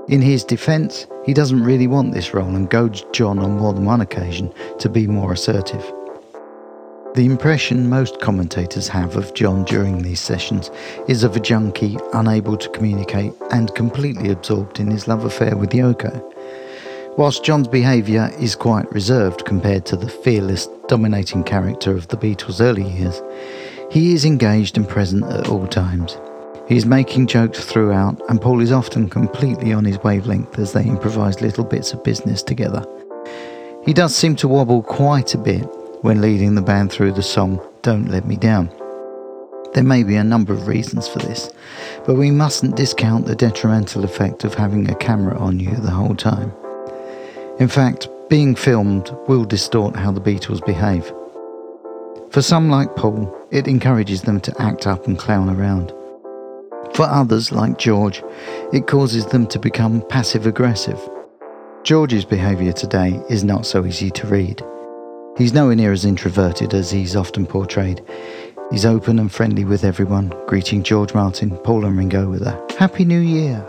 In 0.08 0.22
his 0.22 0.46
defence, 0.46 1.08
he 1.26 1.34
doesn't 1.34 1.66
really 1.66 1.88
want 1.88 2.14
this 2.14 2.34
role 2.34 2.56
and 2.56 2.70
goads 2.70 3.04
John 3.12 3.38
on 3.38 3.58
more 3.58 3.74
than 3.74 3.84
one 3.84 4.00
occasion 4.00 4.54
to 4.80 4.88
be 4.88 5.08
more 5.08 5.34
assertive. 5.34 5.84
The 7.16 7.26
impression 7.26 7.88
most 7.88 8.20
commentators 8.20 8.90
have 8.90 9.16
of 9.16 9.34
John 9.34 9.64
during 9.64 10.02
these 10.02 10.20
sessions 10.20 10.70
is 11.08 11.24
of 11.24 11.34
a 11.38 11.40
junkie 11.40 11.98
unable 12.12 12.58
to 12.58 12.68
communicate 12.68 13.32
and 13.52 13.74
completely 13.74 14.32
absorbed 14.32 14.82
in 14.82 14.92
his 14.92 15.08
love 15.08 15.24
affair 15.24 15.56
with 15.56 15.70
Yoko. 15.70 16.22
Whilst 17.18 17.46
John's 17.46 17.70
behaviour 17.70 18.30
is 18.38 18.54
quite 18.54 18.92
reserved 18.92 19.46
compared 19.46 19.86
to 19.86 19.96
the 19.96 20.10
fearless, 20.10 20.68
dominating 20.90 21.46
character 21.46 21.96
of 21.96 22.10
the 22.10 22.18
Beatles' 22.18 22.60
early 22.60 22.84
years, 22.84 23.22
he 23.90 24.14
is 24.14 24.26
engaged 24.26 24.76
and 24.76 24.86
present 24.86 25.24
at 25.24 25.48
all 25.48 25.68
times. 25.68 26.18
He 26.68 26.76
is 26.76 26.86
making 26.86 27.28
jokes 27.28 27.64
throughout, 27.64 28.22
and 28.28 28.42
Paul 28.42 28.60
is 28.60 28.74
often 28.74 29.10
completely 29.10 29.72
on 29.72 29.86
his 29.86 30.00
wavelength 30.00 30.60
as 30.60 30.74
they 30.74 30.84
improvise 30.84 31.40
little 31.40 31.64
bits 31.64 31.94
of 31.94 32.04
business 32.04 32.44
together. 32.44 32.86
He 33.86 33.94
does 33.94 34.14
seem 34.14 34.36
to 34.38 34.50
wobble 34.50 34.84
quite 34.84 35.34
a 35.34 35.38
bit, 35.38 35.66
when 36.06 36.22
leading 36.22 36.54
the 36.54 36.62
band 36.62 36.92
through 36.92 37.12
the 37.12 37.24
song 37.24 37.60
Don't 37.82 38.12
Let 38.12 38.28
Me 38.28 38.36
Down. 38.36 38.70
There 39.74 39.84
may 39.84 40.04
be 40.04 40.18
a 40.18 40.24
number 40.24 40.54
of 40.54 40.68
reasons 40.68 41.08
for 41.08 41.18
this, 41.18 41.50
but 42.06 42.14
we 42.14 42.30
mustn't 42.30 42.76
discount 42.76 43.26
the 43.26 43.36
detrimental 43.36 44.04
effect 44.04 44.44
of 44.44 44.54
having 44.54 44.88
a 44.88 44.94
camera 44.94 45.36
on 45.36 45.60
you 45.60 45.72
the 45.72 45.90
whole 45.90 46.14
time. 46.14 46.54
In 47.60 47.68
fact, 47.68 48.08
being 48.30 48.54
filmed 48.54 49.18
will 49.28 49.46
distort 49.46 49.96
how 49.96 50.12
the 50.12 50.22
Beatles 50.22 50.64
behave. 50.64 51.12
For 52.30 52.44
some, 52.44 52.70
like 52.70 52.96
Paul, 52.96 53.36
it 53.50 53.68
encourages 53.68 54.22
them 54.22 54.40
to 54.42 54.62
act 54.62 54.86
up 54.86 55.08
and 55.08 55.18
clown 55.18 55.50
around. 55.50 55.90
For 56.94 57.08
others, 57.08 57.52
like 57.52 57.80
George, 57.80 58.22
it 58.72 58.86
causes 58.86 59.26
them 59.26 59.48
to 59.48 59.58
become 59.58 60.08
passive 60.08 60.46
aggressive, 60.46 61.00
George's 61.86 62.26
behaviour 62.26 62.74
today 62.74 63.20
is 63.28 63.44
not 63.44 63.64
so 63.64 63.86
easy 63.86 64.12
to 64.12 64.28
read. 64.28 64.64
He's 65.38 65.54
nowhere 65.54 65.76
near 65.76 65.92
as 65.92 66.06
introverted 66.06 66.74
as 66.74 66.92
he's 66.92 67.14
often 67.14 67.46
portrayed. 67.46 68.02
He's 68.72 68.86
open 68.86 69.20
and 69.20 69.30
friendly 69.30 69.66
with 69.66 69.84
everyone, 69.84 70.34
greeting 70.48 70.82
George 70.82 71.14
Martin, 71.14 71.58
Paul 71.58 71.84
and 71.84 71.98
Ringo 71.98 72.30
with 72.30 72.42
a 72.44 72.76
Happy 72.80 73.04
New 73.04 73.20
Year, 73.20 73.64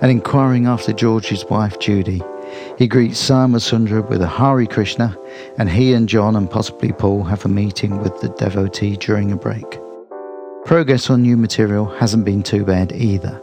and 0.00 0.10
inquiring 0.10 0.66
after 0.66 0.92
George's 0.92 1.44
wife 1.44 1.78
Judy. 1.78 2.20
He 2.78 2.88
greets 2.88 3.22
Shyamasundar 3.22 4.08
with 4.08 4.22
a 4.22 4.26
Hare 4.26 4.66
Krishna, 4.66 5.16
and 5.56 5.70
he 5.70 5.92
and 5.92 6.08
John 6.08 6.34
and 6.34 6.50
possibly 6.50 6.90
Paul 6.90 7.22
have 7.22 7.44
a 7.44 7.48
meeting 7.48 8.00
with 8.00 8.20
the 8.20 8.30
devotee 8.30 8.96
during 8.96 9.30
a 9.30 9.36
break. 9.36 9.78
Progress 10.64 11.10
on 11.10 11.22
new 11.22 11.36
material 11.36 11.86
hasn't 11.86 12.24
been 12.24 12.42
too 12.42 12.64
bad 12.64 12.90
either, 12.90 13.40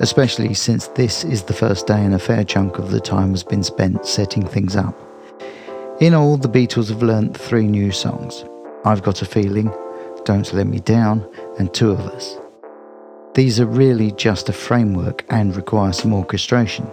especially 0.00 0.52
since 0.52 0.88
this 0.88 1.24
is 1.24 1.44
the 1.44 1.52
first 1.52 1.86
day 1.86 2.04
and 2.04 2.14
a 2.14 2.18
fair 2.18 2.42
chunk 2.42 2.78
of 2.78 2.90
the 2.90 3.00
time 3.00 3.30
has 3.30 3.44
been 3.44 3.62
spent 3.62 4.04
setting 4.04 4.44
things 4.44 4.74
up. 4.74 5.03
In 6.00 6.12
all, 6.12 6.36
the 6.36 6.48
Beatles 6.48 6.88
have 6.88 7.02
learnt 7.02 7.36
three 7.36 7.66
new 7.66 7.92
songs 7.92 8.44
I've 8.84 9.02
Got 9.02 9.22
a 9.22 9.26
Feeling, 9.26 9.72
Don't 10.24 10.52
Let 10.52 10.66
Me 10.66 10.80
Down, 10.80 11.26
and 11.58 11.72
Two 11.72 11.90
of 11.90 12.00
Us. 12.00 12.36
These 13.34 13.60
are 13.60 13.66
really 13.66 14.12
just 14.12 14.48
a 14.48 14.52
framework 14.52 15.24
and 15.30 15.56
require 15.56 15.92
some 15.92 16.12
orchestration, 16.12 16.86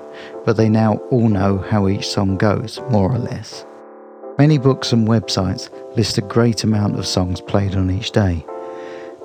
but 0.45 0.57
they 0.57 0.69
now 0.69 0.95
all 1.11 1.29
know 1.29 1.57
how 1.57 1.87
each 1.87 2.07
song 2.07 2.37
goes, 2.37 2.79
more 2.89 3.11
or 3.11 3.19
less. 3.19 3.65
Many 4.37 4.57
books 4.57 4.93
and 4.93 5.07
websites 5.07 5.69
list 5.95 6.17
a 6.17 6.21
great 6.21 6.63
amount 6.63 6.97
of 6.97 7.05
songs 7.05 7.41
played 7.41 7.75
on 7.75 7.91
each 7.91 8.11
day, 8.11 8.45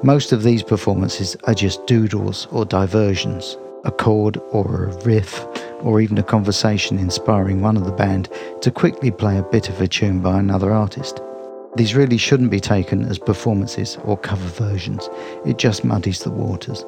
most 0.03 0.31
of 0.31 0.43
these 0.43 0.62
performances 0.62 1.37
are 1.45 1.55
just 1.55 1.87
doodles 1.87 2.47
or 2.51 2.66
diversions, 2.66 3.57
a 3.87 3.93
chord 3.93 4.37
or 4.51 4.84
a 4.84 5.05
riff, 5.05 5.47
or 5.80 6.01
even 6.01 6.18
a 6.18 6.22
conversation 6.22 6.99
inspiring 6.99 7.61
one 7.61 7.76
of 7.76 7.84
the 7.84 7.93
band 7.93 8.28
to 8.61 8.70
quickly 8.70 9.11
play 9.11 9.39
a 9.39 9.43
bit 9.45 9.68
of 9.68 9.80
a 9.80 9.87
tune 9.87 10.20
by 10.20 10.39
another 10.39 10.72
artist. 10.72 11.20
These 11.76 11.95
really 11.95 12.18
shouldn't 12.18 12.51
be 12.51 12.61
taken 12.61 13.05
as 13.05 13.18
performances 13.18 13.97
or 14.05 14.18
cover 14.18 14.49
versions, 14.49 15.09
it 15.47 15.59
just 15.59 15.84
muddies 15.84 16.20
the 16.20 16.30
waters. 16.30 16.84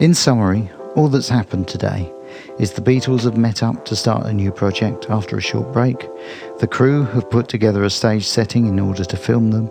In 0.00 0.14
summary, 0.14 0.70
all 0.96 1.08
that's 1.08 1.28
happened 1.28 1.66
today 1.66 2.10
is 2.58 2.72
the 2.72 2.80
Beatles 2.80 3.24
have 3.24 3.36
met 3.36 3.62
up 3.62 3.84
to 3.86 3.96
start 3.96 4.26
a 4.26 4.32
new 4.32 4.52
project 4.52 5.06
after 5.08 5.36
a 5.36 5.42
short 5.42 5.72
break, 5.72 6.08
the 6.60 6.68
crew 6.68 7.04
have 7.04 7.30
put 7.30 7.48
together 7.48 7.84
a 7.84 7.90
stage 7.90 8.26
setting 8.26 8.66
in 8.66 8.78
order 8.78 9.04
to 9.04 9.16
film 9.16 9.50
them, 9.50 9.70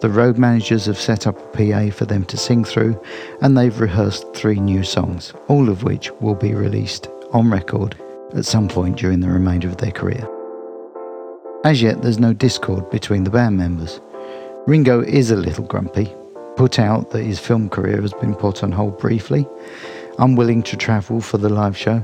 the 0.00 0.08
road 0.08 0.38
managers 0.38 0.86
have 0.86 0.98
set 0.98 1.26
up 1.26 1.38
a 1.38 1.56
PA 1.56 1.94
for 1.94 2.06
them 2.06 2.24
to 2.24 2.36
sing 2.36 2.64
through, 2.64 3.00
and 3.42 3.56
they've 3.56 3.80
rehearsed 3.80 4.32
three 4.34 4.58
new 4.58 4.82
songs, 4.82 5.34
all 5.48 5.68
of 5.68 5.82
which 5.82 6.10
will 6.20 6.34
be 6.34 6.54
released 6.54 7.08
on 7.32 7.50
record 7.50 8.00
at 8.34 8.46
some 8.46 8.68
point 8.68 8.96
during 8.96 9.20
the 9.20 9.28
remainder 9.28 9.68
of 9.68 9.76
their 9.76 9.90
career. 9.90 10.26
As 11.64 11.82
yet, 11.82 12.00
there's 12.00 12.18
no 12.18 12.32
discord 12.32 12.88
between 12.90 13.24
the 13.24 13.30
band 13.30 13.58
members. 13.58 14.00
Ringo 14.66 15.02
is 15.02 15.30
a 15.30 15.36
little 15.36 15.64
grumpy, 15.64 16.14
put 16.56 16.78
out 16.78 17.10
that 17.10 17.22
his 17.22 17.38
film 17.38 17.68
career 17.68 18.00
has 18.00 18.14
been 18.14 18.34
put 18.34 18.62
on 18.62 18.72
hold 18.72 18.98
briefly, 18.98 19.46
unwilling 20.18 20.62
to 20.62 20.76
travel 20.76 21.20
for 21.20 21.36
the 21.36 21.50
live 21.50 21.76
show, 21.76 22.02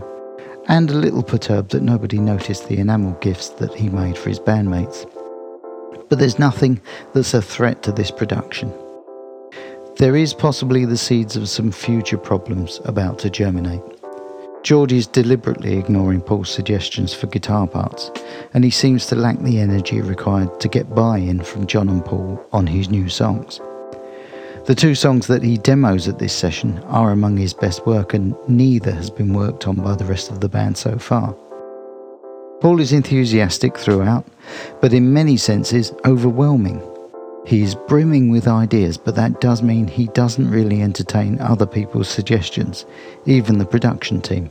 and 0.68 0.90
a 0.90 0.94
little 0.94 1.22
perturbed 1.22 1.70
that 1.70 1.82
nobody 1.82 2.18
noticed 2.18 2.68
the 2.68 2.78
enamel 2.78 3.12
gifts 3.20 3.50
that 3.50 3.74
he 3.74 3.88
made 3.88 4.18
for 4.18 4.28
his 4.28 4.40
bandmates 4.40 5.10
but 6.08 6.18
there's 6.18 6.38
nothing 6.38 6.80
that's 7.14 7.34
a 7.34 7.42
threat 7.42 7.82
to 7.82 7.92
this 7.92 8.10
production. 8.10 8.72
There 9.98 10.16
is 10.16 10.34
possibly 10.34 10.84
the 10.84 10.96
seeds 10.96 11.36
of 11.36 11.48
some 11.48 11.72
future 11.72 12.18
problems 12.18 12.80
about 12.84 13.18
to 13.20 13.30
germinate. 13.30 13.82
George 14.62 14.92
is 14.92 15.06
deliberately 15.06 15.78
ignoring 15.78 16.20
Paul's 16.20 16.50
suggestions 16.50 17.14
for 17.14 17.28
guitar 17.28 17.66
parts, 17.66 18.10
and 18.52 18.64
he 18.64 18.70
seems 18.70 19.06
to 19.06 19.14
lack 19.14 19.38
the 19.38 19.60
energy 19.60 20.00
required 20.00 20.60
to 20.60 20.68
get 20.68 20.94
buy 20.94 21.18
in 21.18 21.40
from 21.42 21.66
John 21.66 21.88
and 21.88 22.04
Paul 22.04 22.44
on 22.52 22.66
his 22.66 22.90
new 22.90 23.08
songs. 23.08 23.60
The 24.66 24.74
two 24.74 24.96
songs 24.96 25.28
that 25.28 25.44
he 25.44 25.58
demos 25.58 26.08
at 26.08 26.18
this 26.18 26.32
session 26.32 26.80
are 26.88 27.12
among 27.12 27.36
his 27.36 27.54
best 27.54 27.86
work, 27.86 28.12
and 28.12 28.34
neither 28.48 28.90
has 28.90 29.08
been 29.08 29.32
worked 29.32 29.68
on 29.68 29.76
by 29.76 29.94
the 29.94 30.04
rest 30.04 30.30
of 30.32 30.40
the 30.40 30.48
band 30.48 30.76
so 30.76 30.98
far. 30.98 31.34
Paul 32.60 32.80
is 32.80 32.92
enthusiastic 32.92 33.76
throughout, 33.76 34.26
but 34.80 34.94
in 34.94 35.12
many 35.12 35.36
senses 35.36 35.92
overwhelming. 36.04 36.80
He 37.46 37.62
is 37.62 37.74
brimming 37.74 38.30
with 38.30 38.48
ideas, 38.48 38.96
but 38.96 39.14
that 39.14 39.40
does 39.40 39.62
mean 39.62 39.86
he 39.86 40.06
doesn't 40.08 40.50
really 40.50 40.82
entertain 40.82 41.38
other 41.40 41.66
people's 41.66 42.08
suggestions, 42.08 42.86
even 43.26 43.58
the 43.58 43.66
production 43.66 44.20
team. 44.20 44.50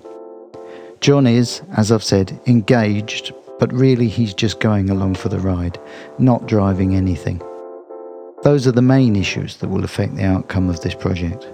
John 1.02 1.28
is, 1.28 1.62
as 1.76 1.92
I've 1.92 2.04
said, 2.04 2.40
engaged, 2.46 3.34
but 3.60 3.74
really 3.74 4.08
he's 4.08 4.34
just 4.34 4.60
going 4.60 4.90
along 4.90 5.16
for 5.16 5.30
the 5.30 5.40
ride, 5.40 5.80
not 6.20 6.48
driving 6.48 6.96
anything. 6.96 7.42
Those 8.44 8.68
are 8.68 8.72
the 8.72 8.82
main 8.82 9.16
issues 9.16 9.58
that 9.58 9.70
will 9.70 9.84
affect 9.84 10.16
the 10.16 10.26
outcome 10.26 10.70
of 10.70 10.82
this 10.82 10.96
project. 10.96 11.48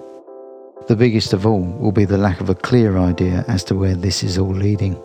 The 0.88 0.96
biggest 0.96 1.32
of 1.32 1.46
all 1.46 1.64
will 1.64 1.92
be 1.92 2.06
the 2.06 2.18
lack 2.18 2.42
of 2.42 2.50
a 2.50 2.56
clear 2.56 2.98
idea 2.98 3.46
as 3.48 3.64
to 3.66 3.76
where 3.76 3.96
this 3.96 4.22
is 4.22 4.38
all 4.38 4.54
leading. 4.54 5.02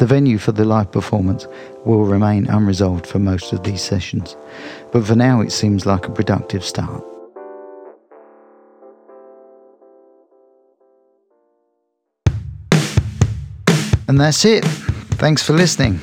The 0.00 0.06
venue 0.06 0.38
for 0.38 0.52
the 0.52 0.64
live 0.64 0.90
performance 0.90 1.46
will 1.84 2.06
remain 2.06 2.46
unresolved 2.46 3.06
for 3.06 3.18
most 3.18 3.52
of 3.52 3.64
these 3.64 3.82
sessions, 3.82 4.34
but 4.92 5.04
for 5.04 5.14
now 5.14 5.42
it 5.42 5.52
seems 5.52 5.84
like 5.84 6.06
a 6.06 6.10
productive 6.10 6.64
start. 6.64 7.04
And 14.08 14.18
that's 14.18 14.46
it. 14.46 14.64
Thanks 15.20 15.42
for 15.42 15.52
listening. 15.52 16.00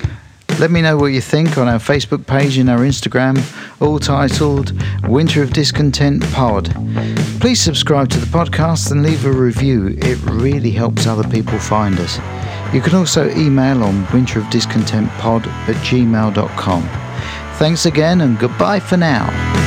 Let 0.59 0.69
me 0.69 0.83
know 0.83 0.95
what 0.95 1.07
you 1.07 1.19
think 1.19 1.57
on 1.57 1.67
our 1.67 1.79
Facebook 1.79 2.27
page 2.27 2.59
and 2.59 2.69
our 2.69 2.81
Instagram, 2.81 3.41
all 3.81 3.97
titled 3.97 4.73
Winter 5.07 5.41
of 5.41 5.53
Discontent 5.53 6.23
Pod. 6.33 6.71
Please 7.39 7.59
subscribe 7.59 8.09
to 8.09 8.19
the 8.19 8.27
podcast 8.27 8.91
and 8.91 9.01
leave 9.01 9.25
a 9.25 9.31
review, 9.31 9.97
it 9.97 10.19
really 10.25 10.69
helps 10.69 11.07
other 11.07 11.27
people 11.27 11.57
find 11.57 11.99
us. 11.99 12.19
You 12.73 12.81
can 12.81 12.95
also 12.95 13.29
email 13.29 13.83
on 13.83 14.05
winterofdiscontentpod 14.07 15.47
at 15.67 15.75
gmail.com. 15.77 16.83
Thanks 17.57 17.85
again 17.85 18.21
and 18.21 18.37
goodbye 18.37 18.79
for 18.79 18.97
now. 18.97 19.66